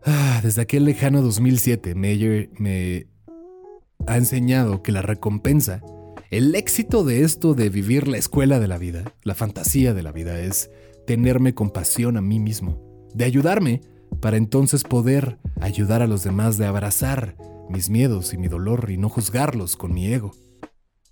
Ah, 0.09 0.39
desde 0.41 0.61
aquel 0.61 0.85
lejano 0.85 1.21
2007, 1.21 1.93
Mayer 1.93 2.49
me 2.57 3.07
ha 4.05 4.15
enseñado 4.15 4.81
que 4.81 4.93
la 4.93 5.01
recompensa, 5.01 5.81
el 6.29 6.55
éxito 6.55 7.03
de 7.03 7.23
esto 7.23 7.53
de 7.53 7.69
vivir 7.69 8.07
la 8.07 8.17
escuela 8.17 8.59
de 8.59 8.67
la 8.67 8.77
vida, 8.77 9.13
la 9.23 9.33
fantasía 9.33 9.93
de 9.93 10.03
la 10.03 10.11
vida, 10.11 10.39
es 10.39 10.69
tenerme 11.05 11.53
compasión 11.53 12.17
a 12.17 12.21
mí 12.21 12.39
mismo, 12.39 13.07
de 13.13 13.23
ayudarme 13.23 13.81
para 14.19 14.35
entonces 14.35 14.83
poder 14.83 15.37
ayudar 15.61 16.01
a 16.01 16.07
los 16.07 16.23
demás, 16.23 16.57
de 16.57 16.65
abrazar 16.65 17.37
mis 17.69 17.89
miedos 17.89 18.33
y 18.33 18.37
mi 18.37 18.47
dolor 18.49 18.89
y 18.91 18.97
no 18.97 19.07
juzgarlos 19.07 19.77
con 19.77 19.93
mi 19.93 20.07
ego. 20.07 20.33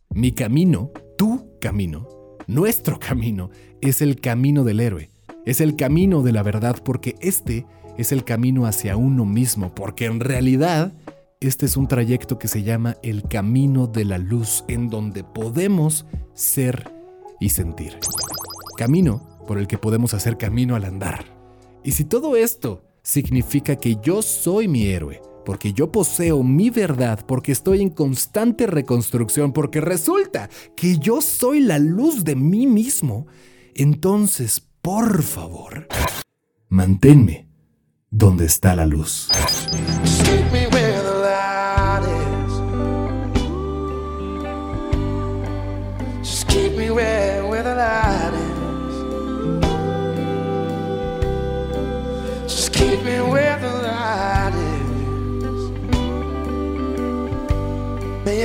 Mi 0.09 0.33
camino, 0.33 0.91
tu 1.17 1.57
camino, 1.61 2.07
nuestro 2.47 2.99
camino, 2.99 3.49
es 3.81 4.01
el 4.01 4.19
camino 4.19 4.63
del 4.65 4.81
héroe, 4.81 5.11
es 5.45 5.61
el 5.61 5.77
camino 5.77 6.23
de 6.23 6.33
la 6.33 6.43
verdad 6.43 6.81
porque 6.83 7.15
este 7.21 7.65
es 7.97 8.11
el 8.11 8.25
camino 8.25 8.65
hacia 8.65 8.97
uno 8.97 9.25
mismo, 9.25 9.73
porque 9.73 10.05
en 10.05 10.19
realidad 10.19 10.93
este 11.39 11.65
es 11.65 11.77
un 11.77 11.87
trayecto 11.87 12.39
que 12.39 12.47
se 12.47 12.63
llama 12.63 12.97
el 13.03 13.23
camino 13.23 13.87
de 13.87 14.05
la 14.05 14.17
luz, 14.17 14.63
en 14.67 14.89
donde 14.89 15.23
podemos 15.23 16.05
ser 16.33 16.91
y 17.39 17.49
sentir. 17.49 17.99
Camino 18.77 19.35
por 19.47 19.57
el 19.57 19.67
que 19.67 19.77
podemos 19.77 20.13
hacer 20.13 20.37
camino 20.37 20.75
al 20.75 20.85
andar. 20.85 21.25
Y 21.83 21.91
si 21.91 22.05
todo 22.05 22.35
esto 22.35 22.83
significa 23.03 23.75
que 23.75 23.97
yo 24.01 24.21
soy 24.21 24.67
mi 24.67 24.87
héroe, 24.87 25.21
porque 25.45 25.73
yo 25.73 25.91
poseo 25.91 26.41
mi 26.41 26.71
verdad, 26.71 27.23
porque 27.27 27.51
estoy 27.51 27.81
en 27.81 27.91
constante 27.91 28.65
reconstrucción, 28.65 29.53
porque 29.53 29.79
resulta 29.79 30.49
que 30.75 30.97
yo 30.97 31.21
soy 31.21 31.59
la 31.59 31.77
luz 31.77 32.23
de 32.23 32.35
mí 32.35 32.65
mismo, 32.65 33.27
entonces, 33.75 34.59
por 34.81 35.21
favor, 35.21 35.87
manténme 36.69 37.47
donde 38.09 38.45
está 38.45 38.75
la 38.75 38.87
luz. 38.87 39.29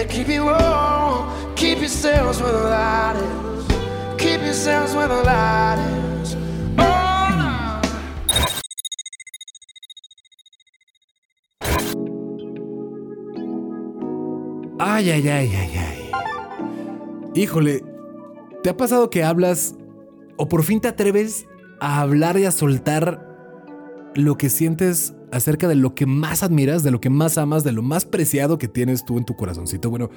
You 0.01 0.07
keep 0.07 0.31
it 0.31 0.41
warm. 0.41 1.55
Keep 1.57 1.81
yourselves 1.81 2.41
where 2.41 2.53
the 2.53 2.71
light 2.71 3.17
is. 3.17 3.67
Keep 4.17 4.41
yourselves 4.41 4.95
where 4.95 5.09
the 5.09 5.23
light 5.23 5.77
is. 6.23 6.37
Ay, 14.79 15.11
ay, 15.11 15.29
ay, 15.29 15.55
ay, 15.55 15.77
ay. 15.77 16.11
Híjole, 17.35 17.85
¿te 18.63 18.71
ha 18.71 18.77
pasado 18.79 19.11
que 19.11 19.23
hablas 19.23 19.75
o 20.39 20.49
por 20.49 20.63
fin 20.63 20.81
te 20.81 20.89
atreves 20.89 21.45
a 21.79 22.01
hablar 22.01 22.39
y 22.39 22.47
a 22.47 22.53
soltar 22.53 23.30
lo 24.15 24.37
que 24.37 24.51
sientes 24.51 25.15
acerca 25.33 25.69
de 25.69 25.75
lo 25.75 25.95
que 25.95 26.07
más 26.07 26.43
admiras, 26.43 26.83
de 26.83 26.91
lo 26.91 27.01
que 27.01 27.11
más 27.11 27.39
amas, 27.39 27.65
de 27.65 27.73
lo 27.73 27.83
más 27.83 28.05
preciado 28.05 28.59
que 28.59 28.69
tienes 28.69 29.05
tú 29.05 29.19
en 29.19 29.25
tu 29.25 29.37
corazoncito? 29.37 29.91
Bueno, 29.91 30.11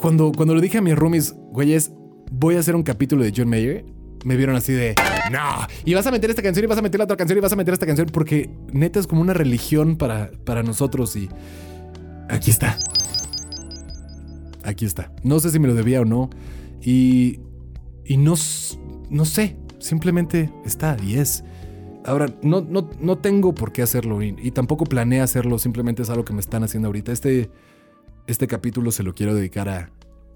cuando, 0.00 0.32
cuando 0.32 0.54
le 0.54 0.60
dije 0.60 0.78
a 0.78 0.82
mis 0.82 0.96
roomies, 0.96 1.34
güeyes, 1.52 1.92
voy 2.30 2.56
a 2.56 2.60
hacer 2.60 2.74
un 2.74 2.82
capítulo 2.82 3.24
de 3.24 3.32
John 3.36 3.48
Mayer, 3.48 3.84
me 4.24 4.36
vieron 4.36 4.56
así 4.56 4.72
de, 4.72 4.94
no, 5.30 5.66
y 5.84 5.94
vas 5.94 6.06
a 6.06 6.10
meter 6.10 6.30
esta 6.30 6.42
canción 6.42 6.64
y 6.64 6.68
vas 6.68 6.78
a 6.78 6.82
meter 6.82 6.98
la 6.98 7.04
otra 7.04 7.16
canción 7.16 7.38
y 7.38 7.40
vas 7.40 7.52
a 7.52 7.56
meter 7.56 7.74
esta 7.74 7.86
canción 7.86 8.08
porque 8.12 8.50
neta 8.72 9.00
es 9.00 9.06
como 9.06 9.22
una 9.22 9.32
religión 9.32 9.96
para, 9.96 10.30
para 10.44 10.62
nosotros 10.62 11.16
y 11.16 11.28
aquí 12.28 12.50
está. 12.50 12.78
Aquí 14.62 14.84
está. 14.84 15.12
No 15.22 15.40
sé 15.40 15.50
si 15.50 15.58
me 15.58 15.68
lo 15.68 15.74
debía 15.74 16.00
o 16.00 16.04
no. 16.04 16.30
Y. 16.82 17.40
Y 18.04 18.16
no. 18.16 18.34
No 19.08 19.24
sé. 19.24 19.56
Simplemente 19.78 20.50
está 20.64 20.96
y 21.02 21.16
es. 21.16 21.44
Ahora, 22.04 22.34
no, 22.42 22.62
no, 22.62 22.88
no 22.98 23.18
tengo 23.18 23.54
por 23.54 23.72
qué 23.72 23.82
hacerlo 23.82 24.22
y, 24.22 24.50
tampoco 24.52 24.84
planeé 24.84 25.20
hacerlo. 25.20 25.58
Simplemente 25.58 26.02
es 26.02 26.10
algo 26.10 26.24
que 26.24 26.32
me 26.32 26.40
están 26.40 26.64
haciendo 26.64 26.88
ahorita. 26.88 27.12
Este. 27.12 27.50
Este 28.26 28.46
capítulo 28.46 28.92
se 28.92 29.02
lo 29.02 29.14
quiero 29.14 29.34
dedicar 29.34 29.68
a. 29.68 29.90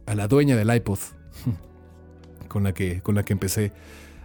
A 0.06 0.14
la 0.14 0.28
dueña 0.28 0.56
del 0.56 0.74
iPod. 0.74 0.98
con 2.48 2.64
la 2.64 2.74
que. 2.74 3.00
Con 3.00 3.14
la 3.14 3.24
que 3.24 3.32
empecé. 3.32 3.72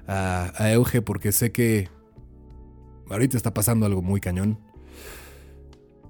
A, 0.08 0.52
a 0.56 0.72
Euge. 0.74 1.02
Porque 1.02 1.32
sé 1.32 1.52
que. 1.52 1.90
Ahorita 3.10 3.38
está 3.38 3.54
pasando 3.54 3.86
algo 3.86 4.02
muy 4.02 4.20
cañón. 4.20 4.60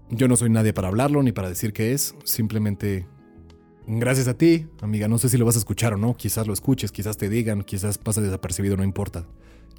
Yo 0.09 0.27
no 0.27 0.35
soy 0.35 0.49
nadie 0.49 0.73
para 0.73 0.87
hablarlo 0.87 1.21
ni 1.21 1.31
para 1.31 1.49
decir 1.49 1.73
qué 1.73 1.93
es. 1.93 2.15
Simplemente 2.23 3.05
Gracias 3.91 4.27
a 4.27 4.35
ti, 4.35 4.67
amiga. 4.81 5.07
No 5.07 5.17
sé 5.17 5.29
si 5.29 5.37
lo 5.39 5.45
vas 5.45 5.55
a 5.55 5.57
escuchar 5.57 5.95
o 5.95 5.97
no. 5.97 6.15
Quizás 6.15 6.45
lo 6.45 6.53
escuches, 6.53 6.91
quizás 6.91 7.17
te 7.17 7.27
digan, 7.27 7.63
quizás 7.63 7.97
pase 7.97 8.21
desapercibido, 8.21 8.77
no 8.77 8.83
importa. 8.83 9.25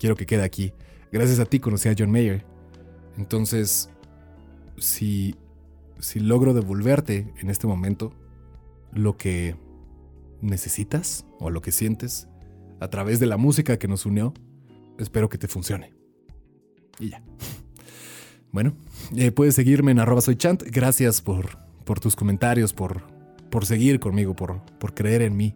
Quiero 0.01 0.17
que 0.17 0.27
quede 0.27 0.43
aquí. 0.43 0.73
Gracias 1.13 1.41
a 1.41 1.45
ti 1.45 1.59
conocí 1.59 1.89
a 1.89 1.95
John 1.99 2.11
Mayer. 2.11 2.45
Entonces, 3.17 3.91
si, 4.79 5.35
si 5.99 6.21
logro 6.21 6.55
devolverte 6.55 7.33
en 7.39 7.51
este 7.51 7.67
momento 7.67 8.13
lo 8.93 9.17
que 9.17 9.57
necesitas 10.41 11.27
o 11.39 11.51
lo 11.51 11.61
que 11.61 11.73
sientes 11.73 12.29
a 12.81 12.89
través 12.89 13.21
de 13.21 13.27
la 13.27 13.37
música 13.37 13.79
que 13.79 13.89
nos 13.89 14.07
unió, 14.07 14.33
espero 14.99 15.29
que 15.29 15.39
te 15.39 15.49
funcione. 15.49 15.93
Y 16.99 17.11
ya. 17.11 17.23
Bueno, 18.53 18.75
eh, 19.17 19.31
puedes 19.31 19.55
seguirme 19.55 19.93
en 19.93 20.01
arroba 20.01 20.21
soy. 20.21 20.37
Gracias 20.67 21.21
por, 21.21 21.59
por 21.85 22.01
tus 22.01 22.17
comentarios, 22.17 22.73
por, 22.73 23.03
por 23.51 23.67
seguir 23.67 24.01
conmigo, 24.01 24.35
por, 24.35 24.61
por 24.79 24.95
creer 24.95 25.23
en 25.23 25.37
mí. 25.37 25.55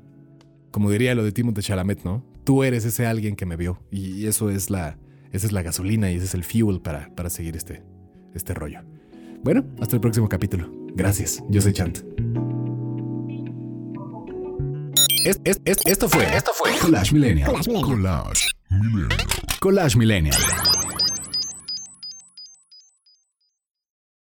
Como 0.70 0.90
diría 0.90 1.14
lo 1.14 1.24
de 1.24 1.32
Timothée 1.32 1.62
Chalamet, 1.62 2.04
¿no? 2.04 2.24
Tú 2.44 2.62
eres 2.62 2.84
ese 2.84 3.06
alguien 3.06 3.36
que 3.36 3.46
me 3.46 3.56
vio. 3.56 3.80
Y 3.90 4.26
eso 4.26 4.50
es 4.50 4.70
la, 4.70 4.96
esa 5.34 5.46
es 5.46 5.52
la 5.52 5.62
gasolina 5.62 6.10
y 6.10 6.16
ese 6.16 6.24
es 6.26 6.34
el 6.34 6.44
fuel 6.44 6.80
para, 6.80 7.14
para 7.14 7.28
seguir 7.28 7.56
este, 7.56 7.82
este 8.34 8.54
rollo. 8.54 8.80
Bueno, 9.42 9.64
hasta 9.80 9.96
el 9.96 10.00
próximo 10.00 10.28
capítulo. 10.28 10.70
Gracias. 10.94 11.42
Yo 11.50 11.60
soy 11.60 11.72
Chant. 11.74 11.98
Es- 15.26 15.40
es- 15.44 15.60
es- 15.64 15.78
esto 15.86 16.08
fue. 16.08 16.24
Esto 16.36 16.52
fue. 16.54 16.70
Collage 16.80 17.12
Millennial. 17.14 17.50
Collage 17.52 17.70
Millennial. 18.70 19.08
Collage 19.60 19.96
Millennial. 19.98 20.36